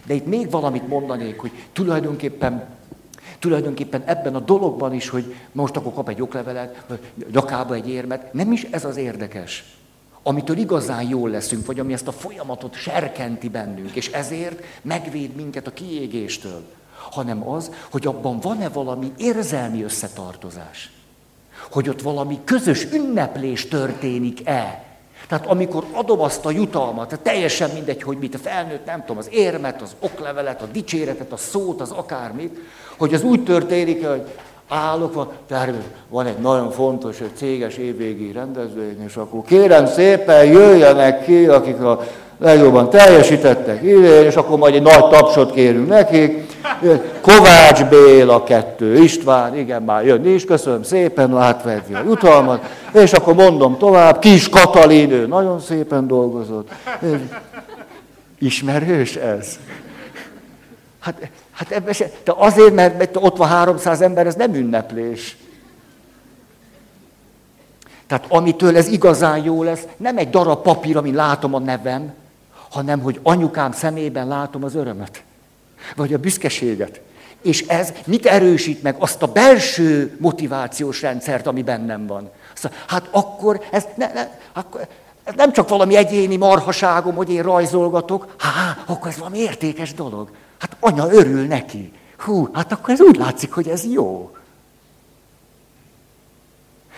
[0.05, 2.63] De itt még valamit mondanék, hogy tulajdonképpen,
[3.39, 6.99] tulajdonképpen ebben a dologban is, hogy most akkor kap egy oklevelet, vagy
[7.31, 9.75] nyakába egy érmet, nem is ez az érdekes.
[10.23, 15.67] Amitől igazán jól leszünk, vagy ami ezt a folyamatot serkenti bennünk, és ezért megvéd minket
[15.67, 16.63] a kiégéstől
[17.11, 20.91] hanem az, hogy abban van-e valami érzelmi összetartozás.
[21.71, 24.83] Hogy ott valami közös ünneplés történik-e.
[25.27, 29.27] Tehát amikor adom azt a jutalmat, teljesen mindegy, hogy mit, a felnőtt, nem tudom, az
[29.31, 32.57] érmet, az oklevelet, a dicséretet, a szót, az akármit,
[32.97, 34.23] hogy az úgy történik, hogy
[34.67, 35.27] állok, van,
[36.09, 41.81] van egy nagyon fontos egy céges évvégi rendezvény, és akkor kérem szépen jöjjenek ki, akik
[41.81, 42.03] a
[42.37, 43.81] legjobban teljesítettek,
[44.27, 46.50] és akkor majd egy nagy tapsot kérünk nekik.
[47.21, 53.33] Kovács Béla kettő, István, igen, már jön is, köszönöm szépen, átverti a jutalmat, és akkor
[53.33, 56.71] mondom tovább, Kis Katalin, ő nagyon szépen dolgozott.
[58.39, 59.59] Ismerős ez?
[60.99, 65.37] Hát, hát ebben se, de azért, mert ott van 300 ember, ez nem ünneplés.
[68.07, 72.13] Tehát amitől ez igazán jó lesz, nem egy darab papír, amin látom a nevem,
[72.69, 75.23] hanem hogy anyukám szemében látom az örömet.
[75.95, 77.01] Vagy a büszkeséget.
[77.41, 78.95] És ez mit erősít meg?
[78.99, 82.29] Azt a belső motivációs rendszert, ami bennem van.
[82.53, 84.87] Azt, hát akkor ez, ne, ne, akkor
[85.23, 90.31] ez nem csak valami egyéni marhaságom, hogy én rajzolgatok, há, akkor ez valami értékes dolog.
[90.59, 91.91] Hát anya örül neki.
[92.17, 94.35] Hú, hát akkor ez úgy látszik, hogy ez jó.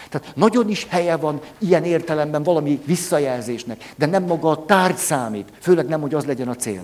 [0.10, 5.50] Tehát nagyon is helye van ilyen értelemben valami visszajelzésnek, de nem maga a tárgy számít,
[5.60, 6.84] főleg nem, hogy az legyen a cél,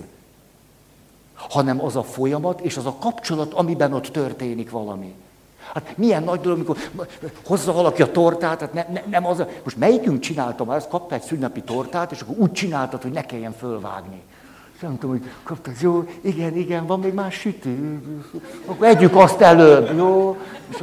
[1.48, 5.14] hanem az a folyamat és az a kapcsolat, amiben ott történik valami.
[5.74, 6.78] Hát milyen nagy dolog, amikor
[7.46, 9.48] hozza valaki a tortát, hát ne, ne, nem az a...
[9.64, 13.26] Most melyikünk csinálta már, ezt kapta egy szünnepi tortát, és akkor úgy csináltad, hogy ne
[13.26, 14.22] kelljen fölvágni.
[14.80, 18.02] Nem tudom, hogy kaptad, jó, igen, igen, van még más sütő,
[18.66, 20.36] akkor együk azt előbb, jó?
[20.68, 20.82] És,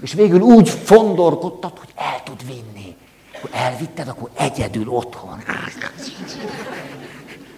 [0.00, 2.96] és végül úgy fondorkodtad, hogy el tud vinni.
[3.36, 5.38] Akkor elvitted, akkor egyedül otthon.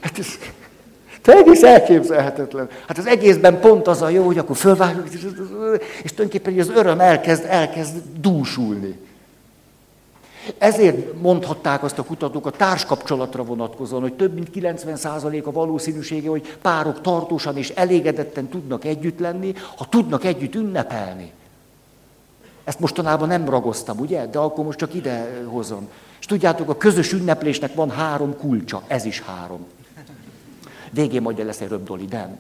[0.01, 0.39] Hát ez,
[1.23, 2.69] te egész elképzelhetetlen.
[2.87, 5.09] Hát az egészben pont az a jó, hogy akkor fölvágjuk,
[6.03, 8.99] és tulajdonképpen az öröm elkezd, elkezd dúsulni.
[10.59, 16.57] Ezért mondhatták azt a kutatók a társkapcsolatra vonatkozóan, hogy több mint 90% a valószínűsége, hogy
[16.63, 21.33] párok tartósan és elégedetten tudnak együtt lenni, ha tudnak együtt ünnepelni.
[22.65, 24.27] Ezt mostanában nem ragoztam, ugye?
[24.27, 25.89] De akkor most csak ide hozom.
[26.21, 29.67] És tudjátok, a közös ünneplésnek van három kulcsa, ez is három.
[30.93, 32.37] Végén majd lesz egy röbdoli, de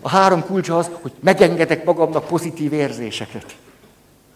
[0.00, 3.56] A három kulcsa az, hogy megengedek magamnak pozitív érzéseket.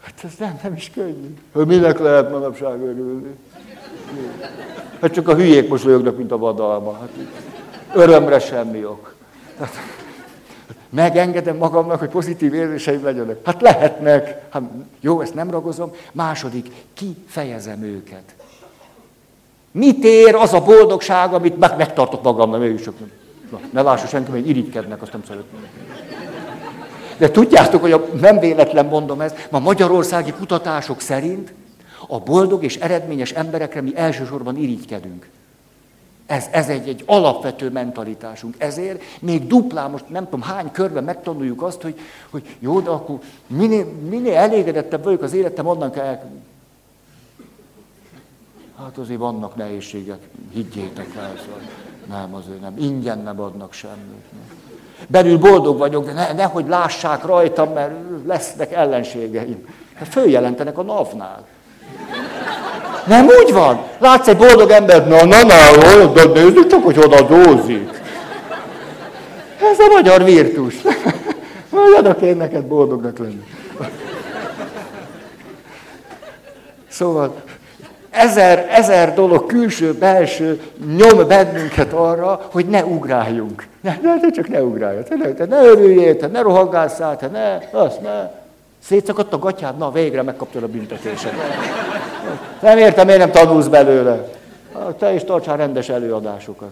[0.03, 1.37] Hát ez nem, nem is könnyű.
[1.53, 3.35] Hogy minek lehet manapság örülni?
[5.01, 6.93] Hát csak a hülyék mosolyognak, mint a vadalma.
[6.93, 7.11] Hát
[7.95, 9.15] örömre semmi ok.
[9.59, 9.75] Hát,
[10.91, 13.47] megengedem magamnak, hogy pozitív érzéseim legyenek.
[13.47, 14.53] Hát lehetnek.
[14.53, 14.63] Hát,
[15.01, 15.93] jó, ezt nem ragozom.
[16.13, 18.36] Második, kifejezem őket.
[19.77, 22.95] Mit ér az a boldogság, amit meg, megtartok magamnak, mégis csak
[23.51, 25.67] Na, ne lássa senki, hogy irigykednek, azt nem szeretném.
[27.17, 31.53] De tudjátok, hogy a, nem véletlen mondom ezt, ma magyarországi kutatások szerint
[32.09, 35.29] a boldog és eredményes emberekre mi elsősorban irigykedünk.
[36.27, 38.55] Ez, ez egy, egy alapvető mentalitásunk.
[38.59, 43.19] Ezért még duplán, most nem tudom hány körben megtanuljuk azt, hogy, hogy jó, de akkor
[43.47, 46.19] minél, minél elégedettebb vagyok az életem, onnan kell
[48.79, 50.19] Hát azért vannak nehézségek,
[50.53, 51.33] higgyétek el.
[51.45, 51.61] Szóval
[52.09, 52.75] nem, azért nem.
[52.79, 54.25] Ingyen nem adnak semmit.
[55.09, 57.93] Belül boldog vagyok, de ne, nehogy lássák rajtam, mert
[58.27, 59.67] lesznek ellenségeim.
[59.95, 61.47] Hát följelentenek a navnál.
[63.07, 63.81] Nem úgy van.
[63.99, 67.91] Látsz egy boldog embert, na, na, na, de nézzük csak, hogy oda dózik.
[69.71, 70.83] Ez a magyar virtus.
[71.71, 73.45] Majd adok én neked boldognak lenni.
[76.89, 77.35] Szóval
[78.17, 80.61] ezer, ezer dolog, külső, belső
[80.97, 83.67] nyom bennünket arra, hogy ne ugráljunk.
[83.81, 85.03] Ne, ne, ne csak ne ugrálj.
[85.03, 88.31] Te ne, te ne örüljél, te ne rohangásszál, te ne, azt ne.
[88.83, 91.33] Szétszakadt a gatyád, na végre megkaptad a büntetésed.
[92.61, 94.29] Nem értem, miért nem tanulsz belőle.
[94.99, 96.71] Te is tartsál rendes előadásokat.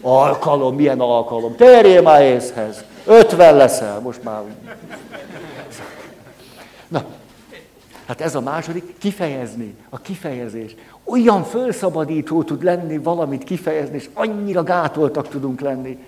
[0.00, 1.56] Alkalom, milyen alkalom.
[1.56, 2.84] Térjél már észhez.
[3.06, 4.40] Ötven leszel, most már.
[8.06, 10.74] Hát ez a második, kifejezni, a kifejezés.
[11.04, 15.98] Olyan fölszabadító tud lenni valamit kifejezni, és annyira gátoltak tudunk lenni.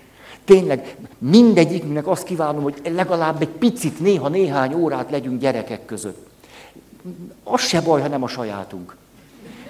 [0.44, 6.26] Tényleg mindegyiknek azt kívánom, hogy legalább egy picit, néha néhány órát legyünk gyerekek között.
[7.44, 8.96] Az se baj, ha nem a sajátunk.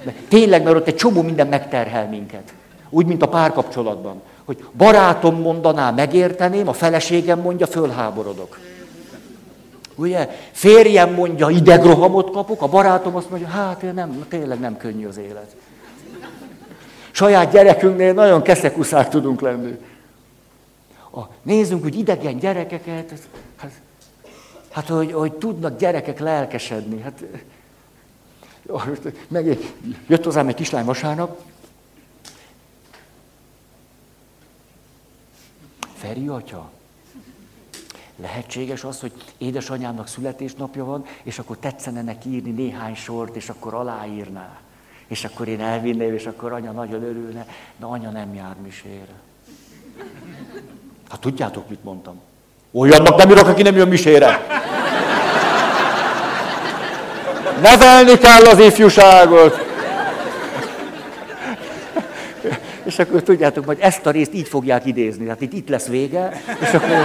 [0.04, 2.54] De tényleg, mert ott egy csomó minden megterhel minket.
[2.90, 4.22] Úgy, mint a párkapcsolatban.
[4.44, 8.58] Hogy barátom mondaná, megérteném, a feleségem mondja, fölháborodok.
[9.98, 10.28] Ugye?
[10.52, 15.56] Férjem mondja, idegrohamot kapok, a barátom azt mondja, hát nem, tényleg nem könnyű az élet.
[17.10, 19.78] Saját gyerekünknél nagyon keszekuszák tudunk lenni.
[21.12, 23.12] A, nézzünk, hogy idegen gyerekeket,
[23.56, 23.70] hát,
[24.70, 27.00] hát hogy, hogy tudnak gyerekek lelkesedni.
[27.00, 27.24] Hát,
[29.28, 29.58] meg
[30.06, 31.40] jött hozzám egy kislány vasárnap,
[35.94, 36.70] Feri atya,
[38.20, 43.74] Lehetséges az, hogy édesanyámnak születésnapja van, és akkor tetszene neki írni néhány sort, és akkor
[43.74, 44.56] aláírná.
[45.06, 49.14] És akkor én elvinném, és akkor anya nagyon örülne, de anya nem jár misére.
[51.08, 52.20] Hát tudjátok, mit mondtam?
[52.72, 54.46] Olyannak nem írok, aki nem jön misére.
[57.60, 59.66] Nevelni kell az ifjúságot.
[62.82, 65.24] És akkor tudjátok, hogy ezt a részt így fogják idézni.
[65.24, 66.96] Tehát itt, itt lesz vége, és akkor...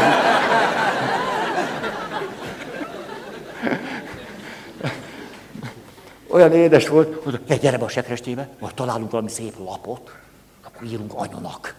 [6.34, 10.12] Olyan édes volt, hogy ne gyere be a sekrestébe, majd találunk valami szép lapot,
[10.64, 11.76] akkor írunk anyanak.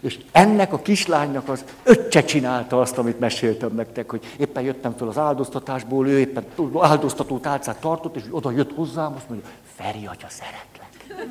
[0.00, 5.08] És ennek a kislánynak az öccse csinálta azt, amit meséltem nektek, hogy éppen jöttem fel
[5.08, 6.44] az áldoztatásból, ő éppen
[6.80, 11.26] áldoztató tálcát tartott, és oda jött hozzám, azt mondja, Feri atya, szeretlek.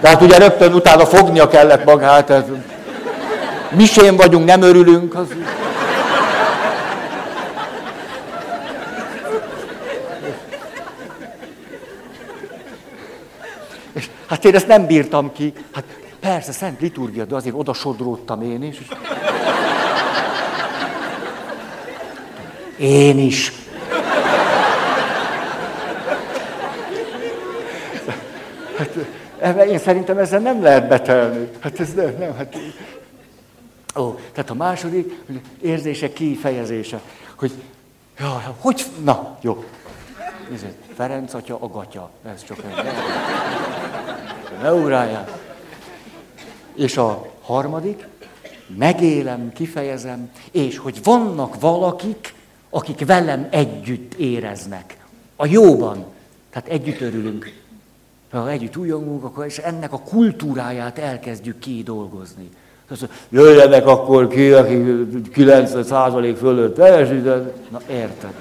[0.00, 2.48] De hát ugye rögtön utána fognia kellett magát, tehát
[3.70, 5.14] misén vagyunk, nem örülünk.
[5.14, 5.28] Az...
[13.92, 15.52] És hát én ezt nem bírtam ki.
[15.72, 15.84] Hát
[16.20, 18.78] persze, szent liturgia, de azért oda sodródtam én is.
[22.76, 23.52] Én is.
[29.40, 31.48] Hát, én szerintem ezzel nem lehet betelni.
[31.60, 32.56] Hát ez nem, nem, hát...
[33.96, 35.22] Ó, tehát a második,
[35.60, 37.00] érzések kifejezése,
[37.34, 37.52] hogy,
[38.18, 39.64] jaj, hogy, na, jó.
[40.50, 42.10] Nézd, Ferenc atya, a gatya.
[42.24, 42.84] Ez csak egy.
[44.62, 45.30] Ne ugrálják.
[46.74, 48.06] És a harmadik,
[48.76, 52.34] megélem, kifejezem, és hogy vannak valakik,
[52.70, 54.96] akik velem együtt éreznek.
[55.36, 56.04] A jóban.
[56.50, 57.58] Tehát együtt örülünk.
[58.30, 62.50] Ha együtt újongunk, akkor és ennek a kultúráját elkezdjük kidolgozni.
[63.28, 64.74] Jöjjenek akkor ki, aki
[65.34, 67.70] 90% fölött teljesített.
[67.70, 68.32] Na érted.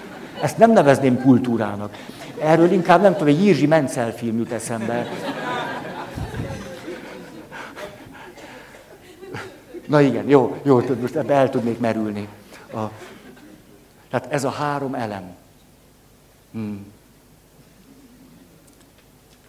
[0.41, 1.95] Ezt nem nevezném kultúrának.
[2.39, 5.07] Erről inkább nem tudom, egy Jirzsi Mencel film jut eszembe.
[9.87, 12.27] Na igen, jó, jó, most ebbe el tudnék merülni.
[12.73, 12.79] A,
[14.09, 15.35] tehát ez a három elem.
[16.51, 16.85] Hmm.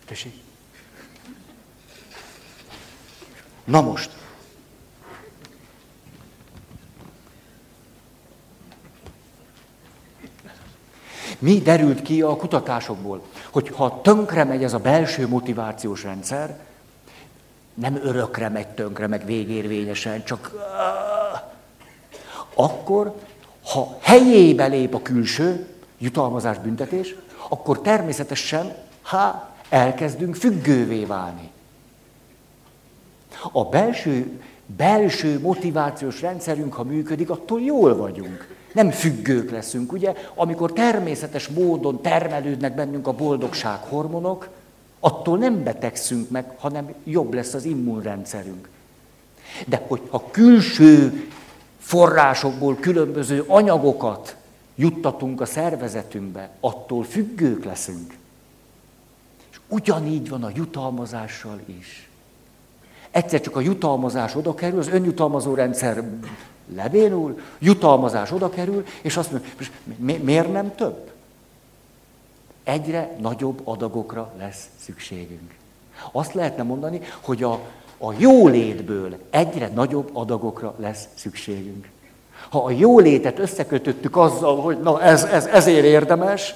[0.07, 0.35] Tessék.
[3.65, 4.20] Na most.
[11.41, 13.23] Mi derült ki a kutatásokból?
[13.51, 16.59] Hogy ha tönkre megy ez a belső motivációs rendszer,
[17.75, 20.53] nem örökre megy tönkre, meg végérvényesen, csak
[22.55, 23.15] akkor,
[23.65, 25.67] ha helyébe lép a külső
[25.99, 27.15] jutalmazás büntetés,
[27.49, 31.51] akkor természetesen, ha elkezdünk függővé válni.
[33.53, 38.50] A belső, belső motivációs rendszerünk, ha működik, attól jól vagyunk.
[38.73, 40.15] Nem függők leszünk, ugye?
[40.35, 44.49] Amikor természetes módon termelődnek bennünk a boldogság hormonok,
[45.01, 48.69] attól nem betegszünk meg, hanem jobb lesz az immunrendszerünk.
[49.67, 51.29] De hogyha külső
[51.79, 54.37] forrásokból különböző anyagokat
[54.75, 58.15] juttatunk a szervezetünkbe, attól függők leszünk.
[59.51, 62.09] És ugyanígy van a jutalmazással is.
[63.11, 66.05] Egyszer csak a jutalmazás oda kerül, az önjutalmazó rendszer
[66.75, 69.51] lebénul, jutalmazás oda kerül, és azt mondja,
[69.97, 71.11] mi, miért nem több?
[72.65, 75.55] Egyre nagyobb adagokra lesz szükségünk.
[76.13, 77.53] Azt lehetne mondani, hogy a,
[77.99, 81.89] a jólétből egyre nagyobb adagokra lesz szükségünk.
[82.49, 86.55] Ha a jólétet összekötöttük azzal, hogy na ez, ez ezért érdemes,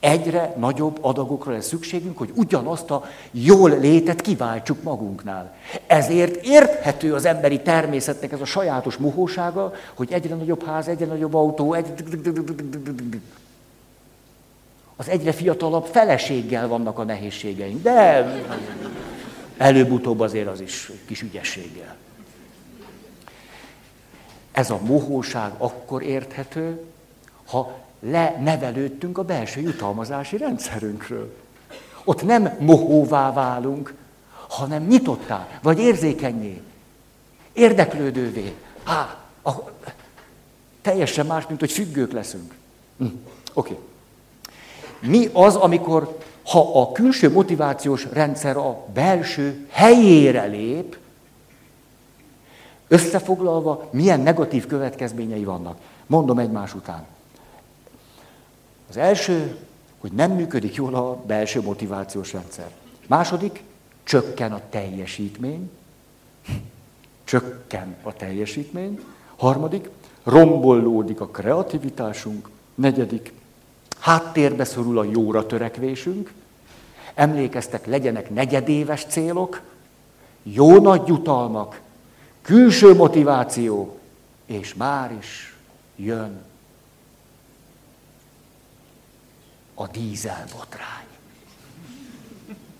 [0.00, 5.54] egyre nagyobb adagokra lesz szükségünk, hogy ugyanazt a jól létet kiváltsuk magunknál.
[5.86, 11.34] Ezért érthető az emberi természetnek ez a sajátos mohósága, hogy egyre nagyobb ház, egyre nagyobb
[11.34, 11.86] autó, egy...
[14.96, 18.26] Az egyre fiatalabb feleséggel vannak a nehézségeink, de
[19.56, 21.96] előbb-utóbb azért az is kis ügyességgel.
[24.52, 26.84] Ez a mohóság akkor érthető,
[27.46, 31.36] ha lenevelődtünk a belső jutalmazási rendszerünkről.
[32.04, 33.94] Ott nem mohóvá válunk,
[34.48, 36.62] hanem nyitottá, vagy érzékenyé,
[37.52, 38.54] érdeklődővé.
[38.84, 39.50] Há, a,
[40.82, 42.54] teljesen más, mint hogy függők leszünk.
[42.98, 43.04] Hm,
[43.52, 43.72] Oké.
[43.72, 45.10] Okay.
[45.10, 50.98] Mi az, amikor, ha a külső motivációs rendszer a belső helyére lép,
[52.88, 55.76] összefoglalva, milyen negatív következményei vannak.
[56.06, 57.06] Mondom egymás után.
[58.90, 59.56] Az első,
[59.98, 62.70] hogy nem működik jól a belső motivációs rendszer.
[63.06, 63.62] Második,
[64.02, 65.70] csökken a teljesítmény.
[67.24, 69.00] Csökken a teljesítmény.
[69.36, 69.88] Harmadik,
[70.22, 72.48] rombolódik a kreativitásunk.
[72.74, 73.32] Negyedik,
[73.98, 76.32] háttérbe szorul a jóra törekvésünk.
[77.14, 79.60] Emlékeztek, legyenek negyedéves célok,
[80.42, 81.80] jó nagy jutalmak,
[82.42, 83.98] külső motiváció,
[84.46, 85.56] és már is
[85.96, 86.48] jön
[89.80, 91.06] a dízelbotrány.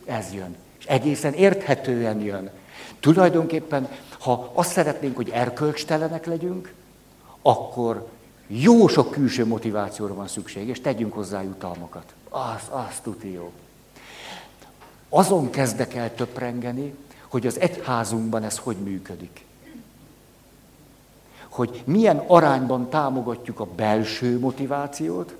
[0.04, 0.56] Ez jön.
[0.78, 2.50] És egészen érthetően jön.
[3.00, 3.88] Tulajdonképpen,
[4.18, 6.74] ha azt szeretnénk, hogy erkölcstelenek legyünk,
[7.42, 8.08] akkor
[8.46, 12.14] jó sok külső motivációra van szükség, és tegyünk hozzá jutalmakat.
[12.28, 13.52] Az, az tuti jó.
[15.08, 16.94] Azon kezdek el töprengeni,
[17.28, 19.44] hogy az egyházunkban ez hogy működik.
[21.48, 25.34] Hogy milyen arányban támogatjuk a belső motivációt,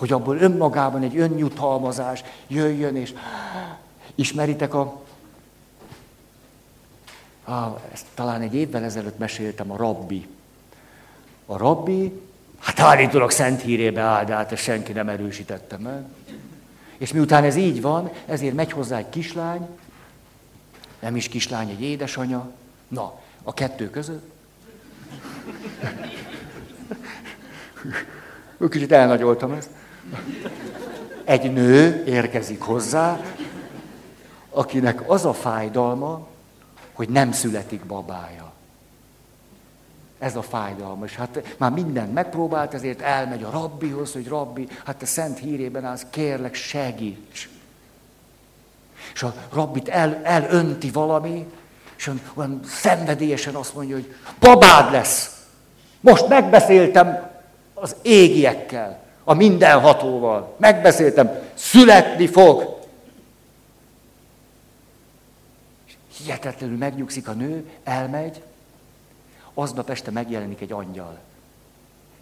[0.00, 3.14] hogy abból önmagában egy önjutalmazás jöjjön, és
[4.14, 5.02] ismeritek a...
[7.44, 10.28] Ah, ezt talán egy évvel ezelőtt meséltem, a rabbi.
[11.46, 12.20] A rabbi,
[12.58, 16.04] hát állítólag szent hírébe áll, de hát ezt senki nem erősítette meg.
[16.98, 19.68] És miután ez így van, ezért megy hozzá egy kislány,
[21.00, 22.50] nem is kislány, egy édesanya.
[22.88, 24.30] Na, a kettő között.
[28.70, 29.79] Kicsit elnagyoltam ezt.
[31.24, 33.20] Egy nő érkezik hozzá,
[34.50, 36.26] akinek az a fájdalma,
[36.92, 38.52] hogy nem születik babája.
[40.18, 41.04] Ez a fájdalma.
[41.04, 45.84] És hát már mindent megpróbált, ezért elmegy a rabbihoz, hogy rabbi, hát te szent hírében
[45.84, 47.48] állsz, kérlek segíts.
[49.14, 51.46] És a rabbit el, elönti valami,
[51.96, 55.44] és olyan szenvedélyesen azt mondja, hogy babád lesz.
[56.00, 57.30] Most megbeszéltem
[57.74, 60.54] az égiekkel, a mindenhatóval.
[60.56, 62.78] Megbeszéltem, születni fog.
[66.16, 68.42] Hihetetlenül megnyugszik a nő, elmegy,
[69.54, 71.18] aznap este megjelenik egy angyal.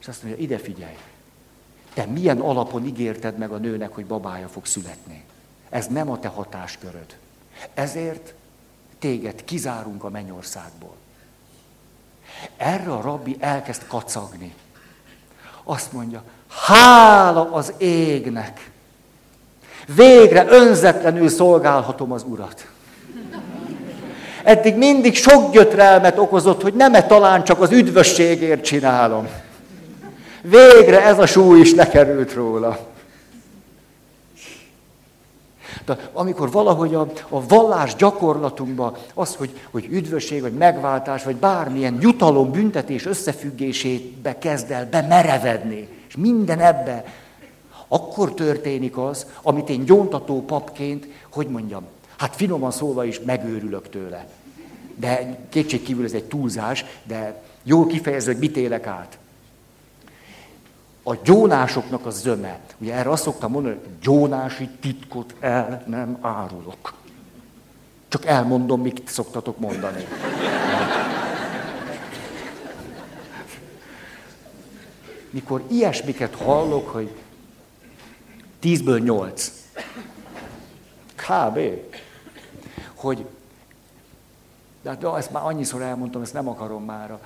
[0.00, 0.96] És azt mondja, ide figyelj,
[1.94, 5.24] te milyen alapon ígérted meg a nőnek, hogy babája fog születni?
[5.68, 7.16] Ez nem a te hatásköröd.
[7.74, 8.34] Ezért
[8.98, 10.96] téged kizárunk a mennyországból.
[12.56, 14.54] Erre a rabbi elkezd kacagni.
[15.62, 18.70] Azt mondja, hála az égnek.
[19.94, 22.66] Végre önzetlenül szolgálhatom az urat.
[24.42, 29.28] Eddig mindig sok gyötrelmet okozott, hogy nem-e talán csak az üdvösségért csinálom.
[30.42, 32.78] Végre ez a súly is lekerült róla.
[35.84, 41.98] De amikor valahogy a, a vallás gyakorlatunkban az, hogy, hogy üdvösség, vagy megváltás, vagy bármilyen
[42.00, 47.04] jutalom, büntetés összefüggésébe kezd el bemerevedni, és minden ebbe,
[47.88, 51.86] akkor történik az, amit én gyóntató papként, hogy mondjam,
[52.16, 54.28] hát finoman szólva is megőrülök tőle.
[54.94, 59.18] De kétségkívül ez egy túlzás, de jól kifejező, hogy mit élek át
[61.08, 62.58] a gyónásoknak a zöme.
[62.78, 66.92] Ugye erre azt szoktam mondani, hogy gyónási titkot el nem árulok.
[68.08, 70.04] Csak elmondom, mit szoktatok mondani.
[75.30, 77.14] Mikor ilyesmiket hallok, hogy
[78.58, 79.52] tízből nyolc,
[81.14, 81.58] kb.
[82.94, 83.26] Hogy,
[84.82, 87.18] de hát, ezt már annyiszor elmondtam, ezt nem akarom már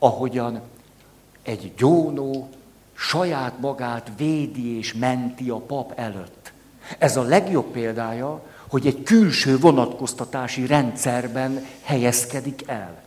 [0.00, 0.60] ahogyan
[1.42, 2.48] egy gyónó
[2.94, 6.52] saját magát védi és menti a pap előtt.
[6.98, 13.02] Ez a legjobb példája, hogy egy külső vonatkoztatási rendszerben helyezkedik el.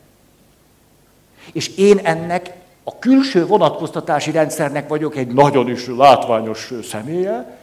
[1.51, 2.51] És én ennek
[2.83, 7.57] a külső vonatkoztatási rendszernek vagyok egy nagyon is látványos személye,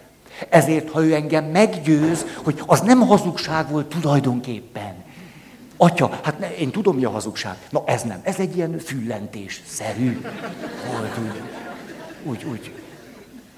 [0.49, 4.95] ezért, ha ő engem meggyőz, hogy az nem hazugság volt tulajdonképpen,
[5.83, 7.57] Atya, hát ne, én tudom, mi a hazugság.
[7.71, 10.21] Na ez nem, ez egy ilyen füllentés szerű
[10.91, 11.43] volt úgy.
[12.25, 12.73] Úgy, úgy.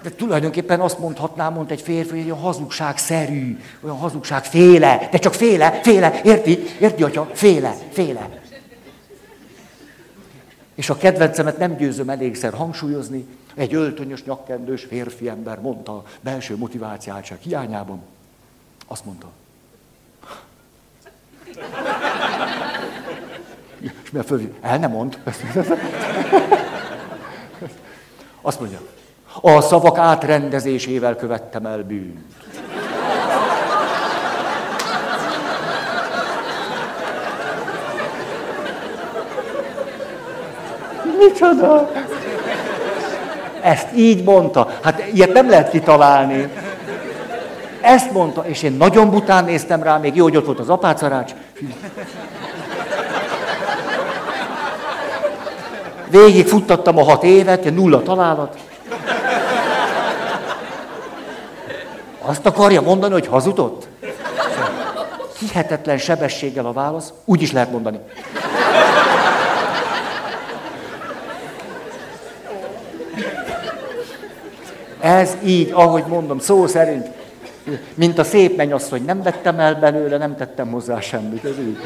[0.03, 5.19] De tulajdonképpen azt mondhatnám, mond egy férfi, hogy a hazugság szerű, olyan hazugság féle, de
[5.19, 6.59] csak féle, féle, érti?
[6.81, 7.31] Érti, atya?
[7.33, 8.42] Féle, féle.
[10.75, 17.39] És a kedvencemet nem győzöm elégszer hangsúlyozni, egy öltönyös, nyakkendős férfi ember mondta belső motiváciáltság
[17.41, 18.03] hiányában.
[18.87, 19.31] Azt mondta,
[23.81, 25.19] és mi a föl, el nem mond.
[28.41, 28.81] Azt mondja,
[29.41, 32.21] a szavak átrendezésével követtem el bűnt.
[41.27, 41.91] Micsoda?
[43.61, 44.69] Ezt így mondta.
[44.83, 46.49] Hát ilyet nem lehet kitalálni.
[47.81, 51.33] Ezt mondta, és én nagyon bután néztem rá, még jó, hogy ott volt az apácarács.
[56.09, 58.57] Végig futtattam a hat évet, nulla találat.
[62.23, 63.89] Azt akarja mondani, hogy hazudott?
[65.39, 67.99] Hihetetlen sebességgel a válasz, úgy is lehet mondani.
[75.03, 77.09] Ez így, ahogy mondom, szó szerint
[77.95, 81.45] mint a szép mennyasszony, nem vettem el belőle, nem tettem hozzá semmit.
[81.45, 81.77] Ez így.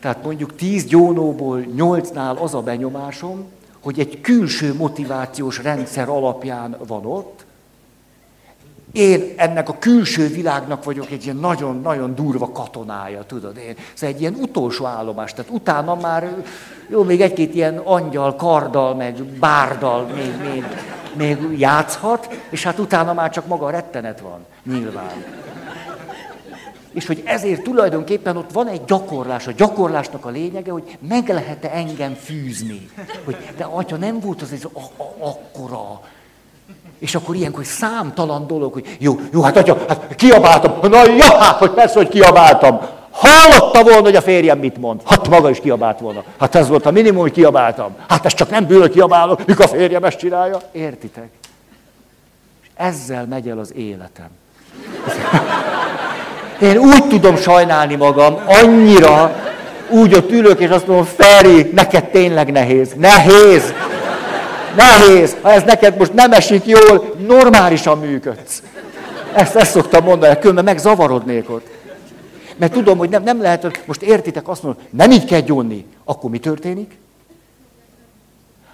[0.00, 3.44] Tehát mondjuk tíz gyónóból nyolcnál az a benyomásom,
[3.82, 7.41] hogy egy külső motivációs rendszer alapján van ott,
[8.92, 13.74] én ennek a külső világnak vagyok egy ilyen nagyon-nagyon durva katonája, tudod én.
[13.94, 16.44] Ez egy ilyen utolsó állomás, tehát utána már,
[16.88, 20.64] jó, még egy-két ilyen angyal, karddal, meg bárdal még, még,
[21.14, 25.24] még játszhat, és hát utána már csak maga a rettenet van, nyilván.
[26.92, 29.46] És hogy ezért tulajdonképpen ott van egy gyakorlás.
[29.46, 32.88] A gyakorlásnak a lényege, hogy meg lehet-e engem fűzni.
[33.24, 36.00] Hogy, de atya, nem volt az ez a, a, akkora.
[37.02, 40.90] És akkor ilyenkor számtalan dolog, hogy jó, jó, hát atya, hát kiabáltam.
[40.90, 42.80] Na ja, hát, hogy persze, hogy kiabáltam.
[43.10, 45.00] Hallotta volna, hogy a férjem mit mond.
[45.04, 46.24] Hát maga is kiabált volna.
[46.38, 47.96] Hát ez volt a minimum, hogy kiabáltam.
[48.08, 50.60] Hát ez csak nem bűnök kiabálok, mikor a férjem ezt csinálja.
[50.72, 51.30] Értitek?
[52.62, 54.28] És ezzel megy el az életem.
[56.60, 59.36] Én úgy tudom sajnálni magam, annyira,
[59.90, 62.92] úgy ott ülök, és azt mondom, Feri, neked tényleg nehéz.
[62.96, 63.72] Nehéz!
[64.76, 65.36] Nehéz!
[65.42, 68.62] Ha ez neked most nem esik jól, normálisan működsz.
[69.34, 71.66] Ezt, ezt szoktam mondani, különben megzavarodnék ott.
[72.56, 75.86] Mert tudom, hogy nem, nem lehet, most értitek azt mondom, nem így kell gyónni.
[76.04, 76.96] Akkor mi történik?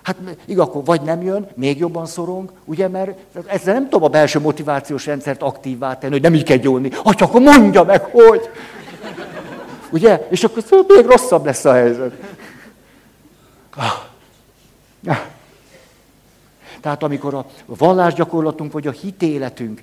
[0.03, 4.09] Hát igaz, akkor vagy nem jön, még jobban szorong, ugye, mert ezzel nem tudom a
[4.09, 6.89] belső motivációs rendszert aktívvá tenni, hogy nem így kell gyónni.
[6.89, 8.51] Csak akkor mondja meg, hogy.
[9.91, 10.27] Ugye?
[10.31, 12.13] És akkor szóval még rosszabb lesz a helyzet.
[16.89, 19.83] Tehát amikor a vallásgyakorlatunk vagy a hitéletünk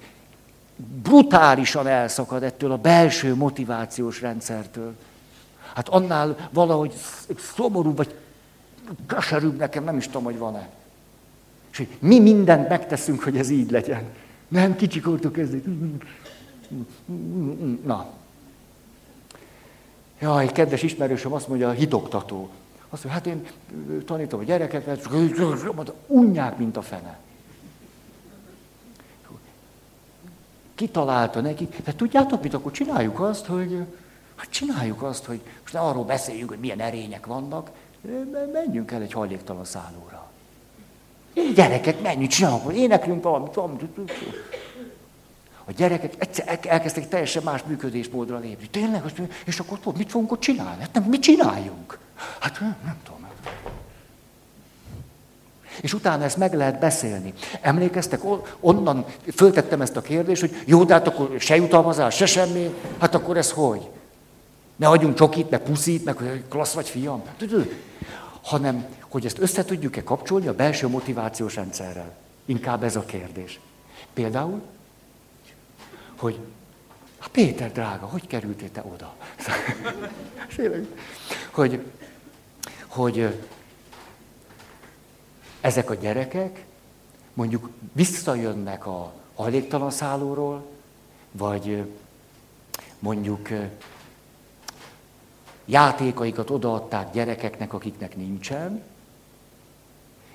[1.04, 4.94] brutálisan elszakad ettől a belső motivációs rendszertől,
[5.74, 6.94] hát annál valahogy
[7.56, 8.16] szomorú vagy
[9.08, 10.70] keserűbb nekem, nem is tudom, hogy van-e.
[11.72, 14.04] És hogy mi mindent megteszünk, hogy ez így legyen.
[14.48, 15.66] Nem, kicsikortól kezdik.
[17.84, 18.10] Na.
[20.20, 22.50] Jaj, kedves ismerősöm azt mondja, a hitoktató.
[22.96, 23.48] Azt mondja, hát én
[24.06, 25.10] tanítom a gyerekeket,
[26.08, 27.18] unják, mint a fene.
[30.76, 33.86] Kitalálta nekik, de tudjátok mit, akkor csináljuk azt, hogy
[34.36, 37.70] hát csináljuk azt, hogy most ne arról beszéljünk, hogy milyen erények vannak,
[38.54, 40.32] menjünk el egy hajléktalan szállóra.
[41.56, 43.84] Gyerekek, menjünk, csinálunk, éneklünk valamit, valamit.
[45.66, 48.68] A gyerekek egyszer elkezdtek teljesen más működésmódra lépni.
[48.68, 49.04] Tényleg,
[49.46, 50.82] és akkor tudod, mit fogunk ott csinálni?
[50.82, 52.00] Hát nem, mit csináljunk?
[52.40, 53.16] Hát nem, nem tudom.
[55.82, 57.34] És utána ezt meg lehet beszélni.
[57.62, 58.22] Emlékeztek,
[58.60, 59.06] onnan
[59.36, 63.38] föltettem ezt a kérdést, hogy jó, de hát akkor se jutalmazás, se semmi, hát akkor
[63.38, 63.90] ez hogy?
[64.76, 67.24] Ne adjunk csokit, meg puszit, meg klassz vagy fiam.
[68.42, 72.12] Hanem, hogy ezt össze tudjuk-e kapcsolni a belső motivációs rendszerrel.
[72.46, 73.60] Inkább ez a kérdés.
[74.14, 74.62] Például,
[76.26, 76.40] hogy
[77.20, 79.16] hát Péter drága, hogy kerültél te oda?
[81.52, 81.86] hogy,
[82.88, 83.44] hogy
[85.62, 86.66] ezek a gyerekek
[87.34, 90.66] mondjuk visszajönnek a hajléktalan szállóról,
[91.32, 91.84] vagy
[93.00, 93.50] mondjuk
[95.66, 98.84] játékaikat odaadták gyerekeknek, akiknek nincsen,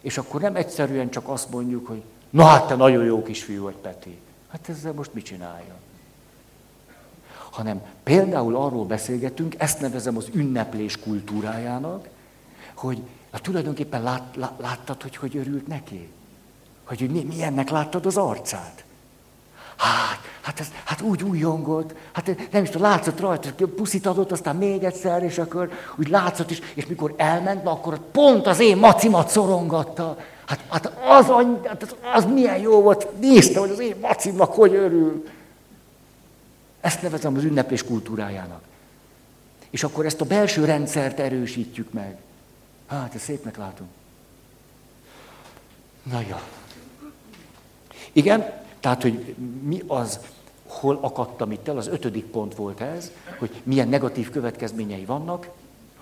[0.01, 3.75] és akkor nem egyszerűen csak azt mondjuk, hogy na hát te nagyon jó kisfiú vagy,
[3.75, 4.19] Peti.
[4.51, 5.75] Hát ezzel most mit csinálja?
[7.51, 12.09] Hanem például arról beszélgetünk, ezt nevezem az ünneplés kultúrájának,
[12.75, 16.09] hogy hát tulajdonképpen lát, lát, láttad, hogy hogy örült neki?
[16.85, 18.85] Hogy milyennek láttad az arcát?
[19.77, 24.57] Hát, hát, ez, hát úgy újongott, hát nem is tudom, látszott rajta, puszit adott, aztán
[24.57, 28.77] még egyszer, és akkor úgy látszott is, és mikor elment, na, akkor pont az én
[28.77, 30.19] macimat szorongatta.
[30.51, 31.27] Hát, hát az,
[31.65, 35.29] hát az, az milyen jó volt, nézte, hogy az én macimnak hogy örül.
[36.81, 38.63] Ezt nevezem az ünneplés kultúrájának.
[39.71, 42.17] És akkor ezt a belső rendszert erősítjük meg.
[42.87, 43.87] Hát, ezt szépnek látom.
[46.03, 46.43] Na ja.
[48.13, 50.21] Igen, tehát, hogy mi az,
[50.67, 55.49] hol akadtam itt el, az ötödik pont volt ez, hogy milyen negatív következményei vannak,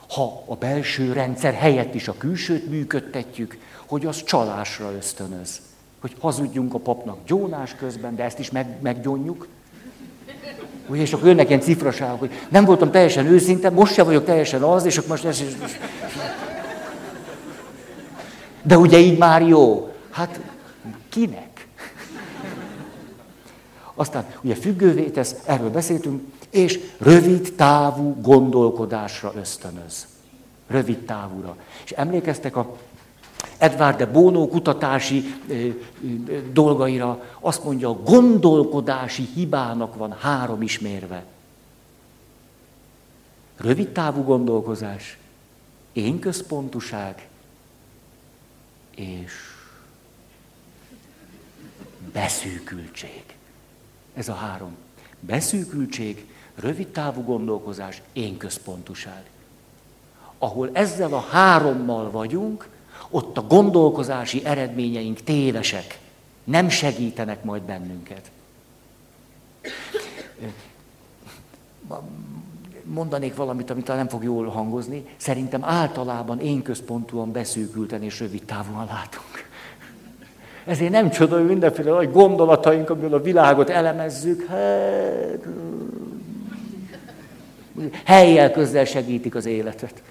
[0.09, 5.61] ha a belső rendszer helyett is a külsőt működtetjük, hogy az csalásra ösztönöz.
[6.01, 9.47] Hogy hazudjunk a papnak gyónás közben, de ezt is meg, meggyónjuk.
[10.87, 14.63] Ugye, és akkor jönnek ilyen cifraságok, hogy nem voltam teljesen őszinte, most sem vagyok teljesen
[14.63, 15.57] az, és akkor most ez is...
[18.63, 19.93] De ugye így már jó.
[20.11, 20.41] Hát
[21.09, 21.67] kinek?
[23.95, 30.07] Aztán ugye függővé tesz, erről beszéltünk, és rövid távú gondolkodásra ösztönöz.
[30.67, 31.57] Rövid távúra.
[31.85, 32.77] És emlékeztek a
[33.59, 35.35] Edward de Bono kutatási
[36.53, 41.25] dolgaira, azt mondja, a gondolkodási hibának van három ismérve.
[43.57, 45.19] Rövid távú gondolkozás,
[45.93, 46.19] én
[48.95, 49.33] és
[52.13, 53.25] beszűkültség.
[54.15, 54.77] Ez a három.
[55.21, 56.27] Beszűkültség,
[56.61, 59.23] rövid távú gondolkozás, én központuság.
[60.39, 62.69] Ahol ezzel a hárommal vagyunk,
[63.11, 65.99] ott a gondolkozási eredményeink tévesek,
[66.45, 68.31] nem segítenek majd bennünket.
[72.83, 75.05] Mondanék valamit, amit nem fog jól hangozni.
[75.17, 79.47] Szerintem általában én központúan beszűkülten és rövid távúan látunk.
[80.65, 85.47] Ezért nem csoda, hogy mindenféle nagy gondolataink, amiből a világot elemezzük, hát,
[88.05, 90.03] helyjel közel segítik az életet.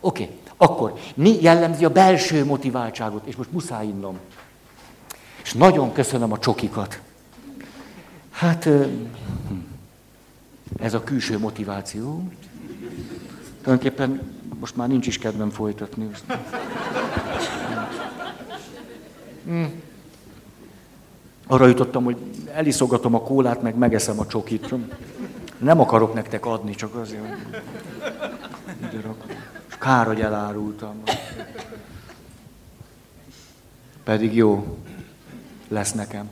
[0.00, 0.36] Oké, okay.
[0.56, 3.26] akkor mi jellemzi a belső motiváltságot?
[3.26, 4.18] És most muszáj innom.
[5.42, 7.00] És nagyon köszönöm a csokikat.
[8.30, 8.68] Hát,
[10.78, 12.28] ez a külső motiváció.
[13.62, 16.08] Tulajdonképpen most már nincs is kedvem folytatni.
[19.46, 19.82] Hmm.
[21.46, 22.16] Arra jutottam, hogy
[22.52, 24.74] eliszogatom a kólát, meg megeszem a csokit.
[25.58, 27.62] Nem akarok nektek adni, csak azért, hogy
[29.78, 31.02] kár, hogy elárultam.
[34.04, 34.78] Pedig jó
[35.68, 36.30] lesz nekem.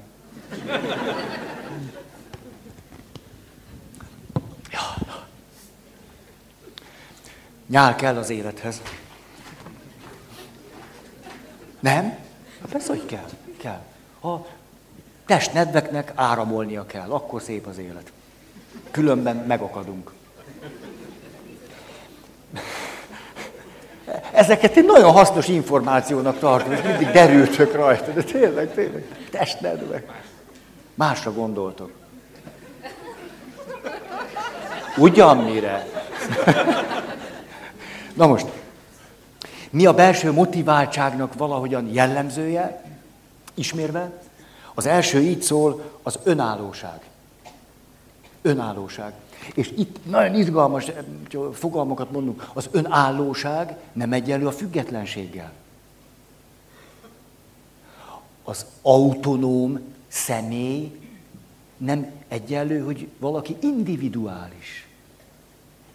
[7.66, 8.82] Nyál kell az élethez.
[11.80, 12.04] Nem?
[12.60, 13.28] Hát persze, hogy kell.
[13.56, 13.82] Kell.
[14.22, 14.46] A
[15.26, 18.12] testnedveknek áramolnia kell, akkor szép az élet.
[18.90, 20.12] Különben megakadunk.
[24.32, 30.22] Ezeket egy nagyon hasznos információnak tartom, és mindig derültök rajta, de tényleg, tényleg, testnedvek.
[30.94, 31.90] Másra gondoltok.
[34.96, 35.86] Ugyan mire?
[38.14, 38.46] Na most,
[39.70, 42.82] mi a belső motiváltságnak valahogyan jellemzője,
[43.54, 44.10] ismérve?
[44.74, 47.00] Az első így szól, az önállóság.
[48.42, 49.12] Önállóság.
[49.54, 51.04] És itt nagyon izgalmas eh,
[51.52, 55.52] fogalmakat mondunk, az önállóság nem egyenlő a függetlenséggel.
[58.44, 61.00] Az autonóm személy
[61.76, 64.88] nem egyenlő, hogy valaki individuális.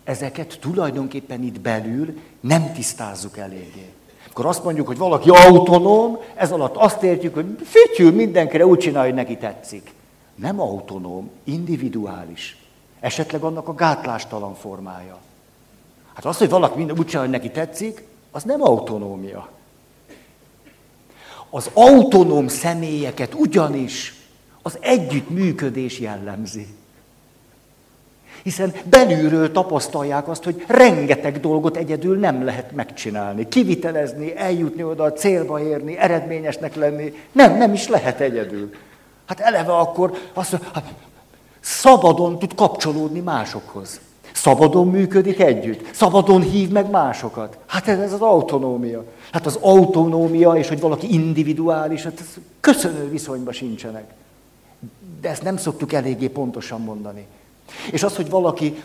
[0.03, 3.93] Ezeket tulajdonképpen itt belül nem tisztázzuk eléggé.
[4.39, 9.07] Akkor azt mondjuk, hogy valaki autonóm, ez alatt azt értjük, hogy fütyül mindenkire, úgy csinálja,
[9.07, 9.93] hogy neki tetszik.
[10.35, 12.57] Nem autonóm, individuális.
[12.99, 15.17] Esetleg annak a gátlástalan formája.
[16.13, 19.49] Hát az, hogy valaki minden úgy csinálja, hogy neki tetszik, az nem autonómia.
[21.49, 24.15] Az autonóm személyeket ugyanis
[24.61, 26.67] az együttműködés jellemzi.
[28.43, 33.47] Hiszen belülről tapasztalják azt, hogy rengeteg dolgot egyedül nem lehet megcsinálni.
[33.47, 37.13] Kivitelezni, eljutni oda, célba érni, eredményesnek lenni.
[37.31, 38.69] Nem, nem is lehet egyedül.
[39.25, 40.93] Hát eleve akkor azt hát
[41.59, 43.99] szabadon tud kapcsolódni másokhoz.
[44.33, 45.93] Szabadon működik együtt.
[45.93, 47.57] Szabadon hív meg másokat.
[47.65, 49.03] Hát ez, ez az autonómia.
[49.31, 54.13] Hát az autonómia, és hogy valaki individuális, hát ez köszönő viszonyban sincsenek.
[55.21, 57.25] De ezt nem szoktuk eléggé pontosan mondani.
[57.91, 58.82] És az, hogy valaki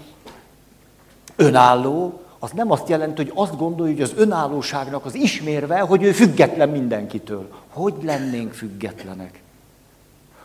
[1.36, 6.12] önálló, az nem azt jelenti, hogy azt gondolja, hogy az önállóságnak az ismérve, hogy ő
[6.12, 7.48] független mindenkitől.
[7.68, 9.42] Hogy lennénk függetlenek?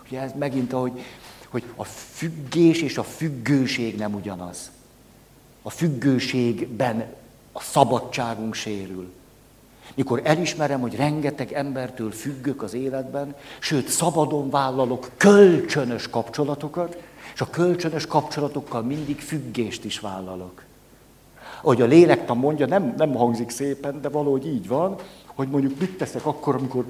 [0.05, 0.91] Ugye ez megint, ahogy,
[1.49, 4.71] hogy a függés és a függőség nem ugyanaz.
[5.61, 7.05] A függőségben
[7.51, 9.11] a szabadságunk sérül.
[9.95, 16.97] Mikor elismerem, hogy rengeteg embertől függök az életben, sőt, szabadon vállalok kölcsönös kapcsolatokat,
[17.39, 20.63] és a kölcsönös kapcsolatokkal mindig függést is vállalok.
[21.61, 25.97] Ahogy a lélektan mondja, nem, nem hangzik szépen, de valahogy így van, hogy mondjuk mit
[25.97, 26.85] teszek akkor, amikor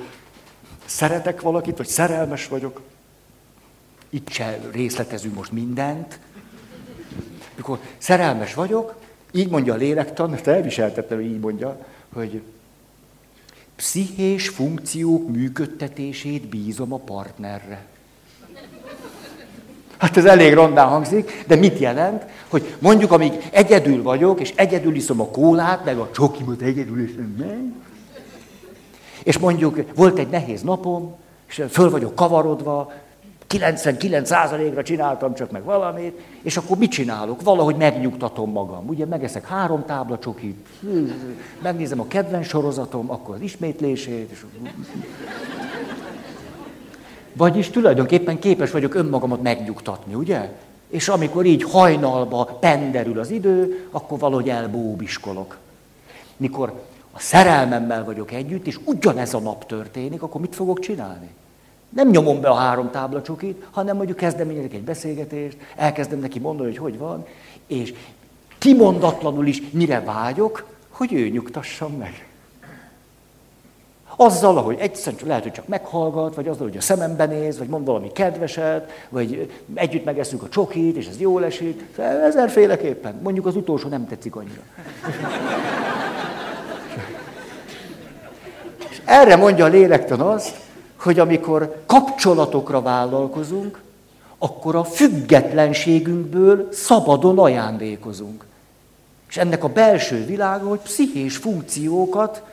[0.85, 2.81] szeretek valakit, vagy szerelmes vagyok.
[4.09, 6.19] Itt se részletezünk most mindent.
[7.55, 8.95] Mikor szerelmes vagyok,
[9.31, 12.41] így mondja a lélektan, ezt elviseltettem, így mondja, hogy
[13.75, 17.85] pszichés funkciók működtetését bízom a partnerre.
[19.99, 22.25] Hát ez elég rondán hangzik, de mit jelent?
[22.49, 27.35] Hogy mondjuk, amíg egyedül vagyok, és egyedül iszom a kólát, meg a csokimot egyedül iszom
[27.37, 27.59] meg,
[29.23, 31.15] és mondjuk volt egy nehéz napom,
[31.47, 32.91] és föl vagyok kavarodva,
[33.49, 37.41] 99%-ra csináltam csak meg valamit, és akkor mit csinálok?
[37.41, 38.87] Valahogy megnyugtatom magam.
[38.87, 40.67] Ugye megeszek három tábla csokit,
[41.61, 44.45] megnézem a kedvenc sorozatom, akkor az ismétlését, és
[47.39, 50.51] vagyis tulajdonképpen képes vagyok önmagamat megnyugtatni, ugye?
[50.89, 55.57] És amikor így hajnalba penderül az idő, akkor valahogy elbóbiskolok.
[56.37, 56.73] Mikor
[57.11, 61.29] a szerelmemmel vagyok együtt, és ugyanez a nap történik, akkor mit fogok csinálni?
[61.89, 66.69] Nem nyomom be a három tábla csokit, hanem mondjuk kezdeményezek egy beszélgetést, elkezdem neki mondani,
[66.69, 67.25] hogy hogy van,
[67.67, 67.93] és
[68.57, 72.28] kimondatlanul is mire vágyok, hogy ő nyugtassam meg.
[74.21, 77.85] Azzal, hogy egyszerűen lehet, hogy csak meghallgat, vagy azzal, hogy a szemembe néz, vagy mond
[77.85, 81.97] valami kedveset, vagy együtt megeszünk a csokit, és ez jól esik.
[81.97, 83.19] Ezerféleképpen.
[83.23, 84.61] Mondjuk az utolsó nem tetszik annyira.
[88.89, 90.55] és erre mondja a lélektan azt,
[90.95, 93.81] hogy amikor kapcsolatokra vállalkozunk,
[94.37, 98.45] akkor a függetlenségünkből szabadon ajándékozunk.
[99.29, 102.43] És ennek a belső világa, hogy pszichés funkciókat,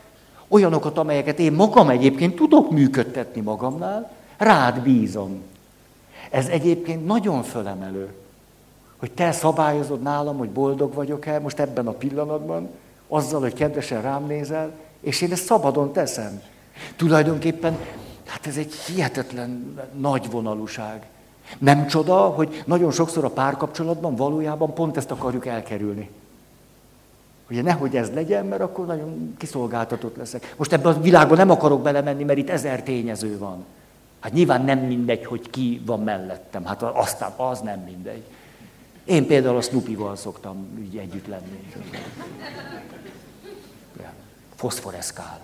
[0.49, 5.43] olyanokat, amelyeket én magam egyébként tudok működtetni magamnál, rád bízom.
[6.31, 8.15] Ez egyébként nagyon fölemelő,
[8.97, 12.69] hogy te szabályozod nálam, hogy boldog vagyok-e most ebben a pillanatban,
[13.09, 14.71] azzal, hogy kedvesen rám nézel,
[15.01, 16.43] és én ezt szabadon teszem.
[16.97, 17.79] Tulajdonképpen,
[18.27, 21.07] hát ez egy hihetetlen nagy vonalúság.
[21.59, 26.11] Nem csoda, hogy nagyon sokszor a párkapcsolatban valójában pont ezt akarjuk elkerülni.
[27.51, 30.55] Ugye nehogy ez legyen, mert akkor nagyon kiszolgáltatott leszek.
[30.57, 33.65] Most ebben a világban nem akarok belemenni, mert itt ezer tényező van.
[34.21, 36.65] Hát nyilván nem mindegy, hogy ki van mellettem.
[36.65, 38.23] Hát aztán az nem mindegy.
[39.05, 41.73] Én például a Snoopy-val szoktam így együtt lenni.
[44.55, 45.41] Foszforeszkál.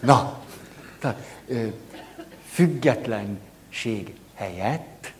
[0.00, 0.38] Na,
[0.98, 1.18] tehát
[2.50, 5.12] függetlenség helyett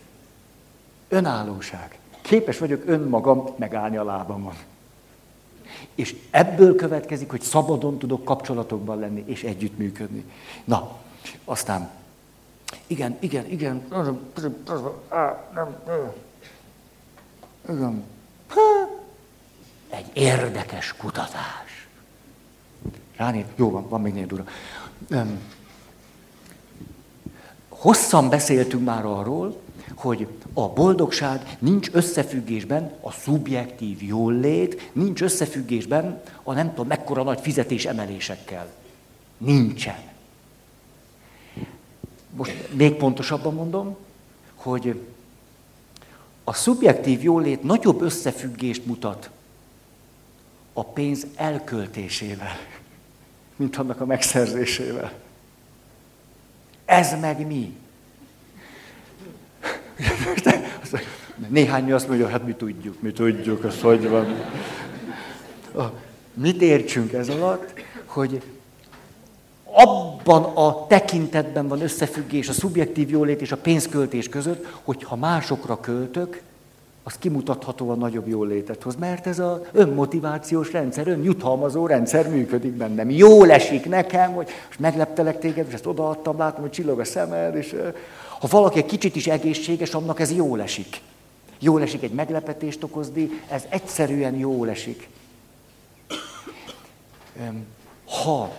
[1.09, 1.97] önállóság.
[2.29, 4.55] Képes vagyok önmagam megállni a lábamon.
[5.95, 10.24] És ebből következik, hogy szabadon tudok kapcsolatokban lenni és együttműködni.
[10.64, 10.97] Na,
[11.45, 11.91] aztán,
[12.87, 14.12] igen, igen, igen, igen,
[19.91, 21.89] egy érdekes kutatás.
[23.16, 24.45] Ránéz, jó van, van még négy dura.
[27.68, 29.61] Hosszan beszéltünk már arról,
[29.99, 37.40] hogy a boldogság nincs összefüggésben a szubjektív jólét, nincs összefüggésben a nem tudom mekkora nagy
[37.40, 38.68] fizetés emelésekkel.
[39.38, 39.99] Nincsen.
[42.30, 43.96] Most még pontosabban mondom,
[44.55, 45.01] hogy
[46.44, 49.30] a szubjektív jólét nagyobb összefüggést mutat
[50.72, 52.57] a pénz elköltésével,
[53.57, 55.12] mint annak a megszerzésével.
[56.84, 57.76] Ez meg mi?
[61.49, 64.26] Néhány azt mondja, hát mi tudjuk, mi tudjuk, ez hogy van.
[66.34, 67.72] Mit értsünk ez alatt?
[68.05, 68.42] Hogy
[69.64, 75.80] abban a tekintetben van összefüggés a szubjektív jólét és a pénzköltés között, hogy ha másokra
[75.80, 76.40] költök,
[77.03, 83.11] az kimutathatóan nagyobb jólétet hoz, mert ez az önmotivációs rendszer, önjutalmazó rendszer működik bennem.
[83.11, 87.55] Jól esik nekem, hogy most megleptelek téged, és ezt odaadtam, látom, hogy csillog a szemed,
[87.55, 87.74] és
[88.39, 91.01] ha valaki egy kicsit is egészséges, annak ez jól esik.
[91.59, 95.09] Jól esik egy meglepetést okozni, ez egyszerűen jól esik.
[98.05, 98.53] Ha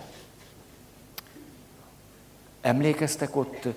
[2.60, 3.68] emlékeztek ott,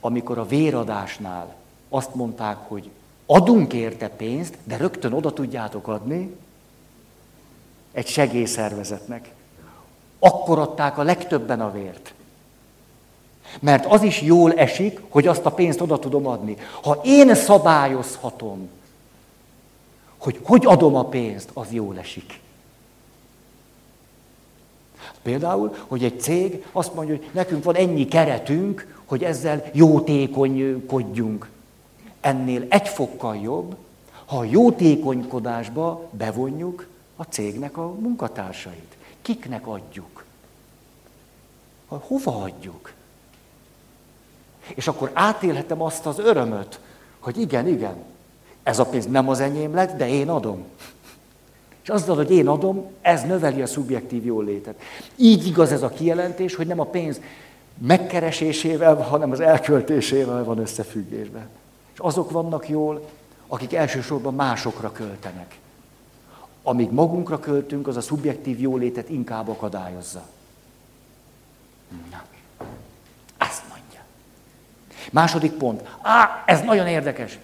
[0.00, 1.54] amikor a véradásnál
[1.88, 2.90] azt mondták, hogy
[3.26, 6.36] adunk érte pénzt, de rögtön oda tudjátok adni
[7.92, 9.30] egy segélyszervezetnek.
[10.18, 12.14] Akkor adták a legtöbben a vért.
[13.60, 16.56] Mert az is jól esik, hogy azt a pénzt oda tudom adni.
[16.82, 18.68] Ha én szabályozhatom,
[20.18, 22.40] hogy hogy adom a pénzt, az jól esik.
[25.22, 31.50] Például, hogy egy cég azt mondja, hogy nekünk van ennyi keretünk, hogy ezzel jótékonykodjunk.
[32.20, 33.76] Ennél egy fokkal jobb,
[34.26, 36.86] ha a jótékonykodásba bevonjuk
[37.16, 38.96] a cégnek a munkatársait.
[39.22, 40.24] Kiknek adjuk?
[41.86, 42.92] Hova adjuk?
[44.74, 46.80] És akkor átélhetem azt az örömöt,
[47.18, 47.94] hogy igen, igen,
[48.62, 50.64] ez a pénz nem az enyém lett, de én adom.
[51.82, 54.80] És azzal, hogy én adom, ez növeli a szubjektív jólétet.
[55.16, 57.20] Így igaz ez a kijelentés, hogy nem a pénz
[57.78, 61.48] megkeresésével, hanem az elköltésével van összefüggésben.
[61.92, 63.08] És azok vannak jól,
[63.46, 65.58] akik elsősorban másokra költenek.
[66.62, 70.22] Amíg magunkra költünk, az a szubjektív jólétet inkább akadályozza.
[72.10, 72.22] Na.
[75.12, 75.82] Második pont.
[76.02, 77.38] Á, ez nagyon érdekes,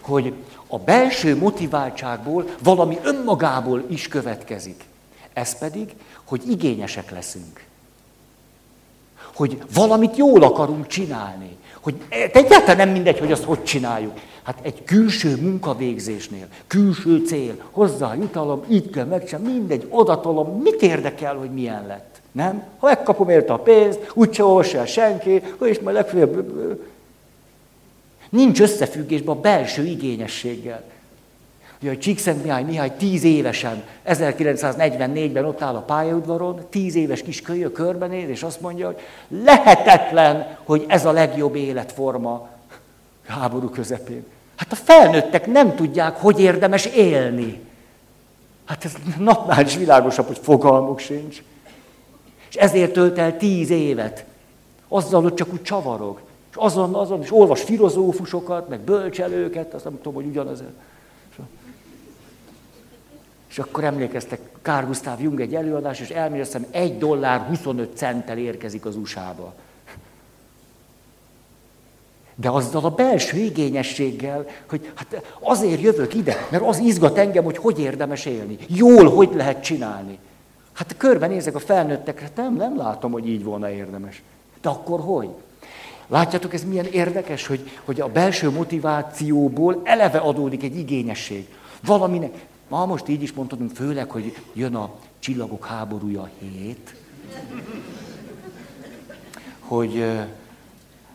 [0.00, 0.32] hogy
[0.66, 4.84] a belső motiváltságból valami önmagából is következik.
[5.32, 5.94] Ez pedig,
[6.24, 7.64] hogy igényesek leszünk.
[9.34, 11.56] Hogy valamit jól akarunk csinálni.
[11.80, 12.02] Hogy
[12.32, 14.18] egyáltalán nem mindegy, hogy azt hogy csináljuk.
[14.42, 21.34] Hát egy külső munkavégzésnél, külső cél, hozzá jutalom, így kell megcsinálni, mindegy, odatolom, mit érdekel,
[21.36, 22.15] hogy milyen lett.
[22.36, 22.62] Nem?
[22.78, 26.52] Ha megkapom érte a pénzt, úgyse olvassa el senki, és majd legfeljebb...
[28.28, 30.82] Nincs összefüggésben a belső igényességgel.
[31.80, 37.72] Ugye a Csíkszentmihály Mihály tíz évesen, 1944-ben ott áll a pályaudvaron, tíz éves kis kölyök
[37.72, 42.48] körbenéz, és azt mondja, hogy lehetetlen, hogy ez a legjobb életforma
[43.26, 44.24] háború közepén.
[44.56, 47.60] Hát a felnőttek nem tudják, hogy érdemes élni.
[48.64, 51.42] Hát ez napnál is világosabb, hogy fogalmuk sincs.
[52.56, 54.24] És ezért tölt el tíz évet.
[54.88, 56.20] Azzal, hogy csak úgy csavarog.
[56.50, 60.62] És azon, azon, és olvas filozófusokat, meg bölcselőket, azt nem tudom, hogy ugyanaz.
[63.48, 68.84] És akkor emlékeztek, Kár Gustav Jung egy előadás, és elméreztem, egy dollár 25 centtel érkezik
[68.84, 69.54] az USA-ba.
[72.34, 77.56] De azzal a belső igényességgel, hogy hát azért jövök ide, mert az izgat engem, hogy
[77.56, 78.56] hogy érdemes élni.
[78.66, 80.18] Jól, hogy lehet csinálni.
[80.76, 84.22] Hát körbenézek a felnőttekre, nem, nem látom, hogy így volna érdemes.
[84.60, 85.28] De akkor hogy?
[86.06, 91.48] Látjátok, ez milyen érdekes, hogy, hogy a belső motivációból eleve adódik egy igényesség.
[91.84, 96.94] Valaminek, ma most így is mondhatunk, főleg, hogy jön a csillagok háborúja hét,
[99.60, 100.04] hogy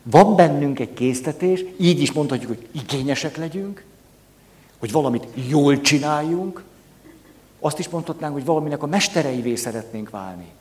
[0.04, 3.86] van bennünk egy késztetés, így is mondhatjuk, hogy igényesek legyünk,
[4.80, 6.64] hogy valamit jól csináljunk,
[7.62, 10.52] azt is mondhatnánk, hogy valaminek a mestereivé szeretnénk válni.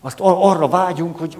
[0.00, 1.38] Azt ar- arra vágyunk, hogy...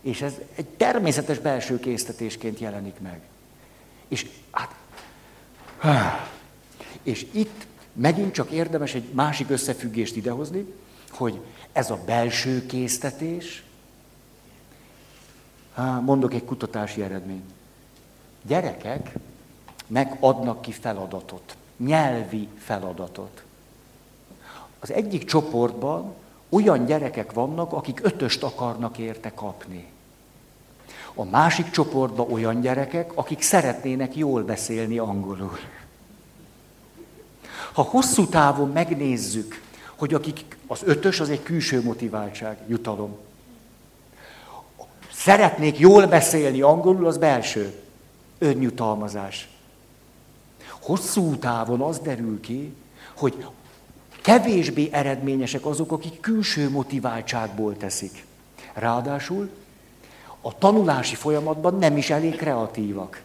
[0.00, 3.20] És ez egy természetes belső késztetésként jelenik meg.
[4.08, 4.74] És hát...
[7.02, 10.74] És itt megint csak érdemes egy másik összefüggést idehozni,
[11.10, 11.40] hogy
[11.72, 13.64] ez a belső késztetés,
[16.00, 17.50] mondok egy kutatási eredményt.
[18.42, 19.12] Gyerekek
[19.86, 23.42] megadnak ki feladatot, nyelvi feladatot.
[24.78, 26.14] Az egyik csoportban
[26.48, 29.86] olyan gyerekek vannak, akik ötöst akarnak érte kapni.
[31.14, 35.58] A másik csoportban olyan gyerekek, akik szeretnének jól beszélni angolul.
[37.72, 39.62] Ha hosszú távon megnézzük,
[39.96, 43.16] hogy akik az ötös az egy külső motiváltság, jutalom.
[45.12, 47.74] Szeretnék jól beszélni angolul, az belső
[48.38, 49.48] önjutalmazás.
[50.86, 52.74] Hosszú távon az derül ki,
[53.16, 53.46] hogy
[54.22, 58.24] kevésbé eredményesek azok, akik külső motiváltságból teszik.
[58.74, 59.50] Ráadásul
[60.40, 63.22] a tanulási folyamatban nem is elég kreatívak.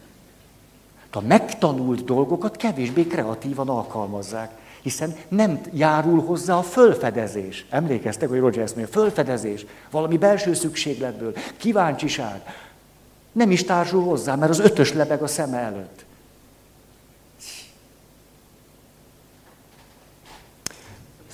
[1.12, 7.66] A megtanult dolgokat kevésbé kreatívan alkalmazzák hiszen nem járul hozzá a fölfedezés.
[7.70, 12.42] Emlékeztek, hogy Roger ezt fölfedezés, valami belső szükségletből, kíváncsiság.
[13.32, 16.04] Nem is társul hozzá, mert az ötös lebeg a szeme előtt.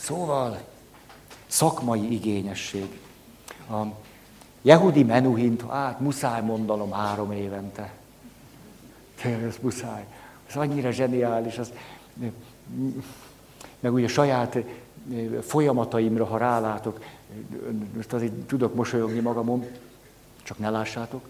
[0.09, 0.59] Szóval,
[1.47, 3.01] szakmai igényesség.
[3.71, 3.83] A
[4.63, 7.93] Jehudi Menuhint, hát muszáj mondanom három évente.
[9.23, 10.07] Tényleg, ez muszáj.
[10.49, 11.59] Ez annyira zseniális.
[11.59, 11.73] Az,
[13.81, 14.65] meg ugye a saját eh,
[15.43, 17.05] folyamataimra, ha rálátok,
[17.97, 19.67] most azért tudok mosolyogni magamon,
[20.43, 21.23] csak ne lássátok,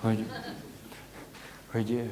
[0.00, 0.26] hogy,
[1.70, 2.04] hogy eh,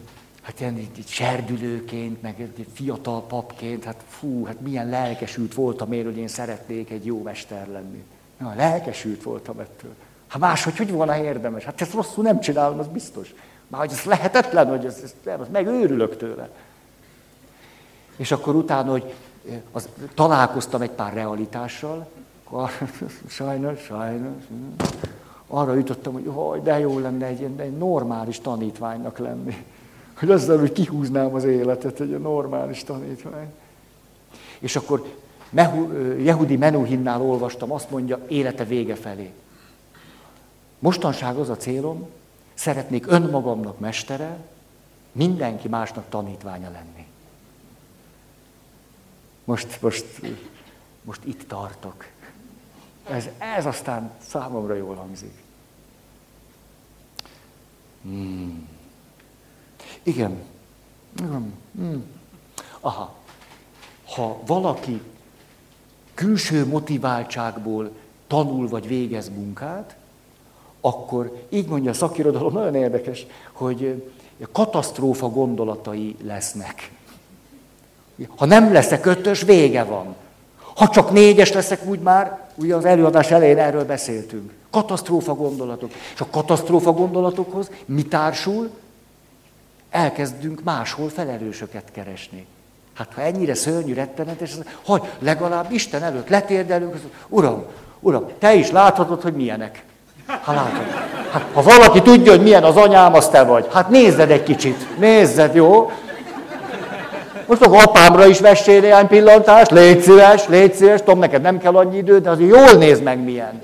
[0.42, 6.04] hát ilyen így serdülőként, meg egy fiatal papként, hát fú, hát milyen lelkesült voltam én,
[6.04, 8.04] hogy én szeretnék egy jó mester lenni.
[8.38, 9.94] Na, lelkesült voltam ettől.
[10.26, 11.64] Hát máshogy hogy volna érdemes?
[11.64, 13.34] Hát ezt rosszul nem csinálom, az biztos.
[13.68, 16.50] Már hogy ez lehetetlen, hogy ez, ez, ez megőrülök tőle.
[18.16, 19.14] És akkor utána, hogy
[19.72, 22.08] az, találkoztam egy pár realitással,
[22.44, 22.70] akkor,
[23.28, 24.42] sajnos, sajnos,
[25.46, 29.64] arra jutottam, hogy hogy de jó lenne egy, egy normális tanítványnak lenni.
[30.22, 33.52] Hogy azzal, hogy kihúznám az életet, egy normális tanítvány.
[34.58, 35.14] És akkor
[35.50, 39.32] Mehu, Jehudi Menuhinnál olvastam, azt mondja, élete vége felé.
[40.78, 42.08] Mostanság az a célom,
[42.54, 44.36] szeretnék önmagamnak mestere,
[45.12, 47.06] mindenki másnak tanítványa lenni.
[49.44, 50.06] Most, most,
[51.02, 52.06] most itt tartok.
[53.08, 55.42] Ez, ez aztán számomra jól hangzik.
[58.02, 58.80] Hmm.
[60.02, 60.36] Igen.
[61.16, 62.04] Hmm.
[62.80, 63.14] Aha.
[64.14, 65.00] Ha valaki
[66.14, 67.90] külső motiváltságból
[68.26, 69.96] tanul vagy végez munkát,
[70.80, 74.12] akkor így mondja a szakirodalom, nagyon érdekes, hogy
[74.52, 76.90] katasztrófa gondolatai lesznek.
[78.36, 80.14] Ha nem leszek ötös, vége van.
[80.74, 84.52] Ha csak négyes leszek, úgy már, ugye az előadás elején erről beszéltünk.
[84.70, 85.90] Katasztrófa gondolatok.
[86.14, 88.70] És a katasztrófa gondolatokhoz mi társul?
[89.92, 92.46] Elkezdünk máshol felelősöket keresni.
[92.94, 94.50] Hát ha ennyire szörnyű, rettenetes,
[94.84, 96.96] hogy legalább Isten előtt letérdelünk,
[97.28, 97.64] Uram,
[98.00, 99.84] Uram, te is láthatod, hogy milyenek.
[100.26, 100.86] Ha látod.
[101.32, 103.68] Hát, ha valaki tudja, hogy milyen az anyám, az te vagy.
[103.72, 104.98] Hát nézzed egy kicsit.
[104.98, 105.90] Nézzed, jó?
[107.46, 111.76] Most akkor apámra is vessél néhány pillantást, légy szíves, légy szíves, tudom, neked nem kell
[111.76, 113.62] annyi idő, de azért jól nézd meg milyen.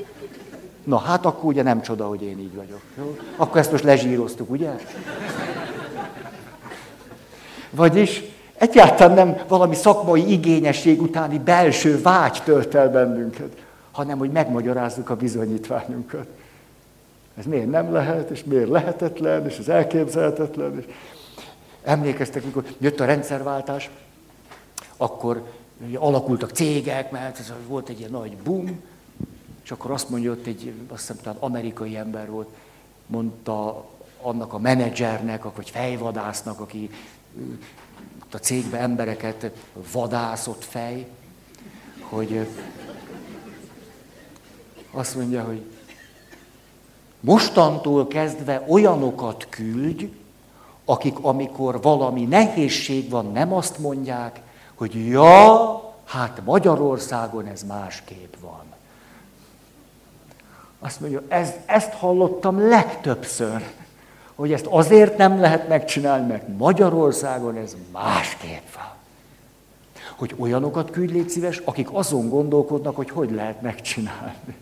[0.84, 2.80] Na hát akkor ugye nem csoda, hogy én így vagyok.
[2.98, 3.16] Jó?
[3.36, 4.70] Akkor ezt most lezsíroztuk, ugye?
[7.70, 8.22] Vagyis
[8.54, 13.56] egyáltalán nem valami szakmai igényesség utáni belső vágy tölt el bennünket,
[13.90, 16.26] hanem hogy megmagyarázzuk a bizonyítványunkat.
[17.38, 20.78] Ez miért nem lehet, és miért lehetetlen, és ez elképzelhetetlen.
[20.78, 20.84] És
[21.82, 23.90] emlékeztek, mikor jött a rendszerváltás,
[24.96, 25.42] akkor
[25.94, 28.80] alakultak cégek, mert ez volt egy ilyen nagy boom,
[29.64, 32.48] és akkor azt mondja, hogy egy, azt hiszem, talán amerikai ember volt,
[33.06, 33.84] mondta
[34.22, 36.90] annak a menedzsernek, vagy fejvadásznak, aki
[38.32, 39.50] a cégbe embereket
[39.92, 41.06] vadászott fej,
[42.00, 42.46] hogy
[44.90, 45.62] azt mondja, hogy
[47.20, 50.04] mostantól kezdve olyanokat küldj,
[50.84, 54.40] akik amikor valami nehézség van, nem azt mondják,
[54.74, 58.62] hogy ja, hát Magyarországon ez másképp van.
[60.78, 63.72] Azt mondja, ez, ezt hallottam legtöbbször,
[64.38, 68.92] hogy ezt azért nem lehet megcsinálni, mert Magyarországon ez másképp van.
[70.16, 74.56] Hogy olyanokat küldj, légy szíves, akik azon gondolkodnak, hogy hogy lehet megcsinálni.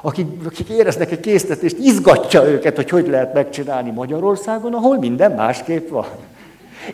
[0.00, 5.88] Akik, akik éreznek egy késztetést, izgatja őket, hogy hogy lehet megcsinálni Magyarországon, ahol minden másképp
[5.88, 6.06] van.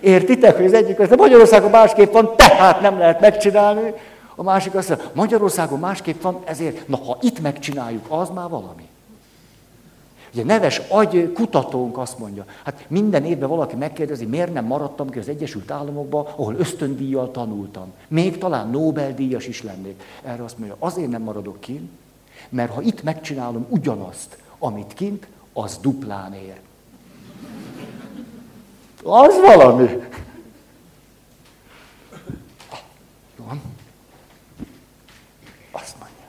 [0.01, 3.93] Értitek, hogy az egyik az, Magyarországon másképp van, tehát nem lehet megcsinálni,
[4.35, 8.90] a másik azt mondja, Magyarországon másképp van, ezért, na ha itt megcsináljuk, az már valami.
[10.33, 15.19] Ugye neves agy kutatónk azt mondja, hát minden évben valaki megkérdezi, miért nem maradtam ki
[15.19, 17.93] az Egyesült Államokba, ahol ösztöndíjjal tanultam.
[18.09, 20.03] Még talán Nobel-díjas is lennék.
[20.23, 21.91] Erre azt mondja, azért nem maradok ki,
[22.49, 26.61] mert ha itt megcsinálom ugyanazt, amit kint, az duplán ér.
[29.03, 29.89] Az valami.
[33.37, 33.63] Van.
[35.71, 36.25] Azt mondja.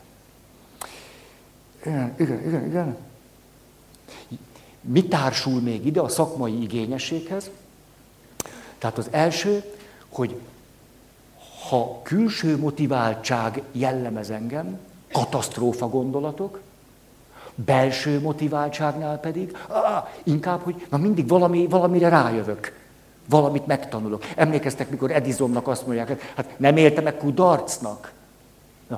[1.86, 3.11] Igen, igen, igen, igen.
[4.82, 7.50] Mi társul még ide a szakmai igényességhez?
[8.78, 9.64] Tehát az első,
[10.10, 10.36] hogy
[11.70, 14.80] ha külső motiváltság jellemez engem,
[15.12, 16.60] katasztrófa gondolatok,
[17.56, 22.74] belső motiváltságnál pedig, ah, inkább, hogy na mindig valami, valamire rájövök,
[23.30, 24.26] valamit megtanulok.
[24.36, 28.12] Emlékeztek, mikor Edisonnak azt mondják, hát nem élte meg kudarcnak?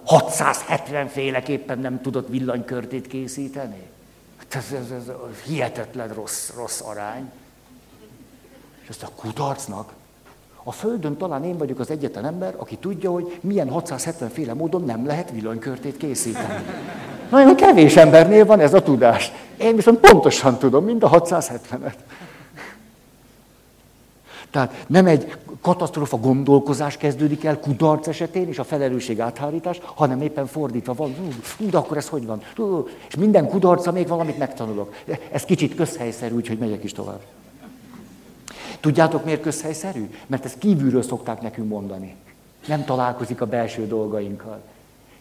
[0.03, 3.81] 670 féleképpen nem tudott villanykörtét készíteni?
[4.54, 7.32] Hát ez, ez, ez, hihetetlen rossz, rossz arány.
[8.82, 9.93] És azt a kudarcnak,
[10.64, 14.84] a Földön talán én vagyok az egyetlen ember, aki tudja, hogy milyen 670 féle módon
[14.84, 16.64] nem lehet villanykörtét készíteni.
[17.30, 19.32] Nagyon kevés embernél van ez a tudás.
[19.58, 21.93] Én viszont pontosan tudom, mind a 670-et.
[24.54, 30.45] Tehát nem egy katasztrófa gondolkozás kezdődik el kudarc esetén, és a felelősség áthárítás, hanem éppen
[30.45, 31.16] fordítva van.
[31.58, 32.41] De akkor ez hogy van?
[33.08, 34.95] És minden kudarca még valamit megtanulok.
[35.32, 37.20] Ez kicsit közhelyszerű, úgyhogy megyek is tovább.
[38.80, 40.10] Tudjátok, miért közhelyszerű?
[40.28, 42.16] Mert ezt kívülről szokták nekünk mondani.
[42.68, 44.62] Nem találkozik a belső dolgainkkal.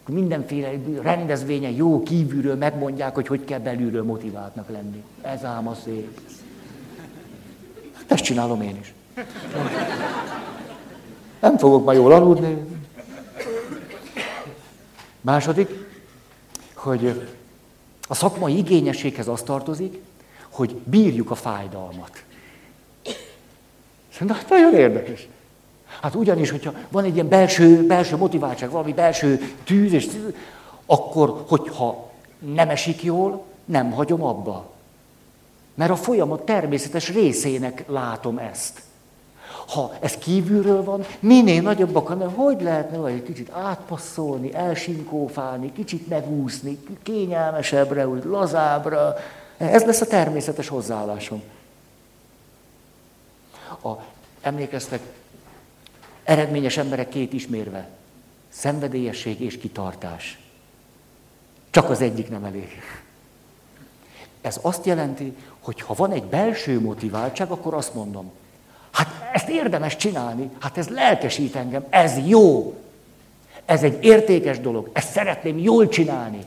[0.07, 0.69] Mindenféle
[1.01, 5.03] rendezvényen jó kívülről megmondják, hogy hogy kell belülről motiváltnak lenni.
[5.21, 6.19] Ez ám a szép.
[8.07, 8.93] Ezt csinálom én is.
[11.39, 12.57] Nem fogok ma jól aludni.
[15.21, 15.69] Második,
[16.73, 17.29] hogy
[18.07, 20.01] a szakmai igényességhez az tartozik,
[20.49, 22.23] hogy bírjuk a fájdalmat.
[24.19, 25.27] Na, nagyon érdekes.
[26.01, 30.07] Hát ugyanis, hogyha van egy ilyen belső, belső motiváltság, valami belső tűz, és
[30.85, 34.71] akkor, hogyha nem esik jól, nem hagyom abba.
[35.73, 38.81] Mert a folyamat természetes részének látom ezt.
[39.73, 46.07] Ha ez kívülről van, minél nagyobbak, hanem hogy lehetne vagy egy kicsit átpasszolni, elsinkófálni, kicsit
[46.07, 49.13] megúszni, kényelmesebbre, úgy lazábra.
[49.57, 51.43] Ez lesz a természetes hozzáállásom.
[53.83, 53.89] A,
[54.41, 55.01] emlékeztek,
[56.23, 57.89] eredményes emberek két ismérve.
[58.49, 60.39] Szenvedélyesség és kitartás.
[61.69, 62.81] Csak az egyik nem elég.
[64.41, 68.31] Ez azt jelenti, hogy ha van egy belső motiváltság, akkor azt mondom,
[68.93, 72.75] Hát ezt érdemes csinálni, hát ez lelkesít engem, ez jó.
[73.65, 76.39] Ez egy értékes dolog, ezt szeretném jól csinálni.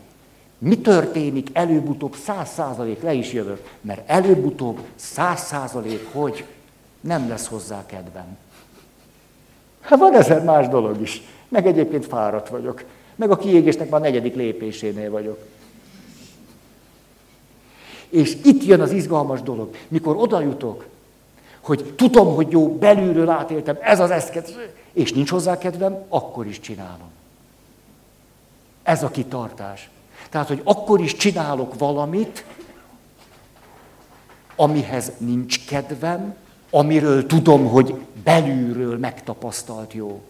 [0.59, 6.45] Mi történik előbb-utóbb száz százalék, le is jövök, mert előbb-utóbb száz százalék, hogy
[7.01, 8.37] nem lesz hozzá kedvem.
[9.81, 11.23] Hát van ezer más dolog is.
[11.49, 12.85] Meg egyébként fáradt vagyok.
[13.15, 15.39] Meg a kiégésnek már a negyedik lépésénél vagyok.
[18.09, 19.77] És itt jön az izgalmas dolog.
[19.89, 20.87] Mikor oda jutok,
[21.67, 26.61] hogy tudom, hogy jó, belülről átéltem, ez az eszket, és nincs hozzá kedvem, akkor is
[26.61, 27.11] csinálom.
[28.83, 29.91] Ez a kitartás.
[30.31, 32.45] Tehát, hogy akkor is csinálok valamit,
[34.57, 36.37] amihez nincs kedvem,
[36.71, 37.95] amiről tudom, hogy
[38.25, 40.23] belülről megtapasztalt jó.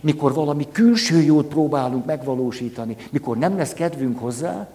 [0.00, 4.68] Mikor valami külső jót próbálunk megvalósítani, mikor nem lesz kedvünk hozzá,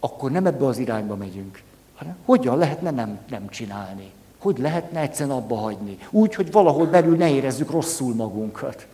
[0.00, 1.62] akkor nem ebbe az irányba megyünk,
[1.98, 4.10] hanem hogyan lehetne nem, nem csinálni.
[4.38, 5.98] Hogy lehetne egyszerűen abba hagyni.
[6.10, 8.86] Úgy, hogy valahol belül ne érezzük rosszul magunkat.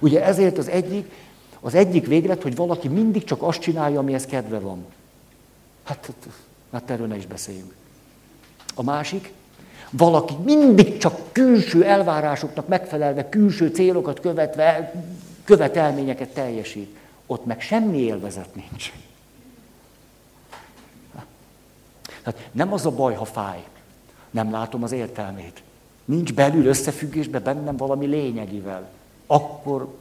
[0.00, 1.12] Ugye ezért az egyik,
[1.60, 4.84] az egyik véglet, hogy valaki mindig csak azt csinálja, amihez kedve van.
[5.84, 6.12] Hát,
[6.72, 7.74] hát erről ne is beszéljünk.
[8.74, 9.32] A másik,
[9.90, 14.92] valaki mindig csak külső elvárásoknak megfelelve, külső célokat követve,
[15.44, 16.96] követelményeket teljesít.
[17.26, 18.92] Ott meg semmi élvezet nincs.
[22.22, 23.64] Hát nem az a baj, ha fáj.
[24.30, 25.62] Nem látom az értelmét.
[26.04, 28.90] Nincs belül összefüggésbe bennem valami lényegivel.
[29.26, 29.94] Akkor...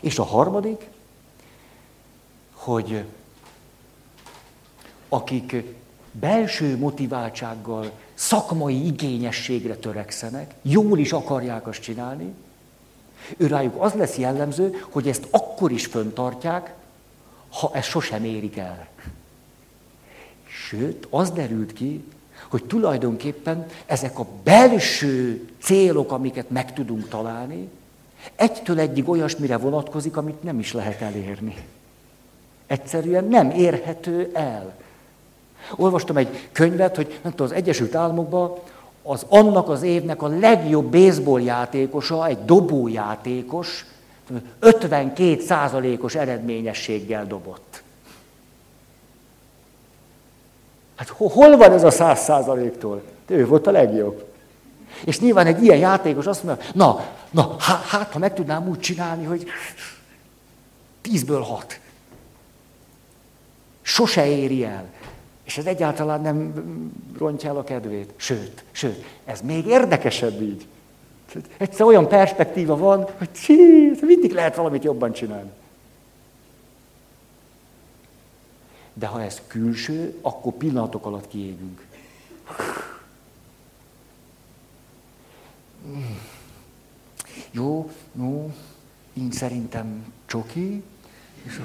[0.00, 0.88] És a harmadik,
[2.52, 3.04] hogy
[5.08, 5.64] akik
[6.12, 12.34] belső motiváltsággal, szakmai igényességre törekszenek, jól is akarják azt csinálni,
[13.38, 16.74] rájuk az lesz jellemző, hogy ezt akkor is föntartják,
[17.50, 18.88] ha ezt sosem érik el.
[20.68, 22.04] Sőt, az derült ki,
[22.48, 27.68] hogy tulajdonképpen ezek a belső célok, amiket meg tudunk találni,
[28.34, 31.54] egytől egyig olyasmire vonatkozik, amit nem is lehet elérni.
[32.66, 34.74] Egyszerűen nem érhető el.
[35.76, 38.58] Olvastam egy könyvet, hogy nem tudom, az Egyesült Államokban
[39.02, 43.86] az annak az évnek a legjobb baseball játékosa, egy dobójátékos,
[44.58, 47.84] 52 százalékos eredményességgel dobott.
[50.96, 53.02] Hát hol van ez a száz százaléktól?
[53.26, 54.24] Ő volt a legjobb.
[55.04, 57.56] És nyilván egy ilyen játékos azt mondja, na, na,
[57.88, 59.46] hát ha meg tudnám úgy csinálni, hogy
[61.00, 61.80] tízből hat.
[63.82, 64.84] Sose éri el.
[65.44, 66.52] És ez egyáltalán nem
[67.18, 68.12] rontja el a kedvét.
[68.16, 70.66] Sőt, sőt, ez még érdekesebb így.
[71.56, 73.54] Egyszer olyan perspektíva van, hogy csí,
[74.00, 75.50] mindig lehet valamit jobban csinálni.
[78.98, 81.86] De ha ez külső, akkor pillanatok alatt kiégünk.
[87.50, 88.54] Jó, jó,
[89.12, 90.82] én szerintem csoki.
[91.42, 91.60] És.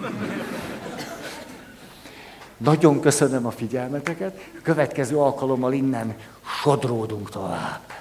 [2.58, 4.40] Nagyon köszönöm a figyelmeteket.
[4.62, 6.16] Következő alkalommal innen
[6.62, 8.01] sodródunk tovább.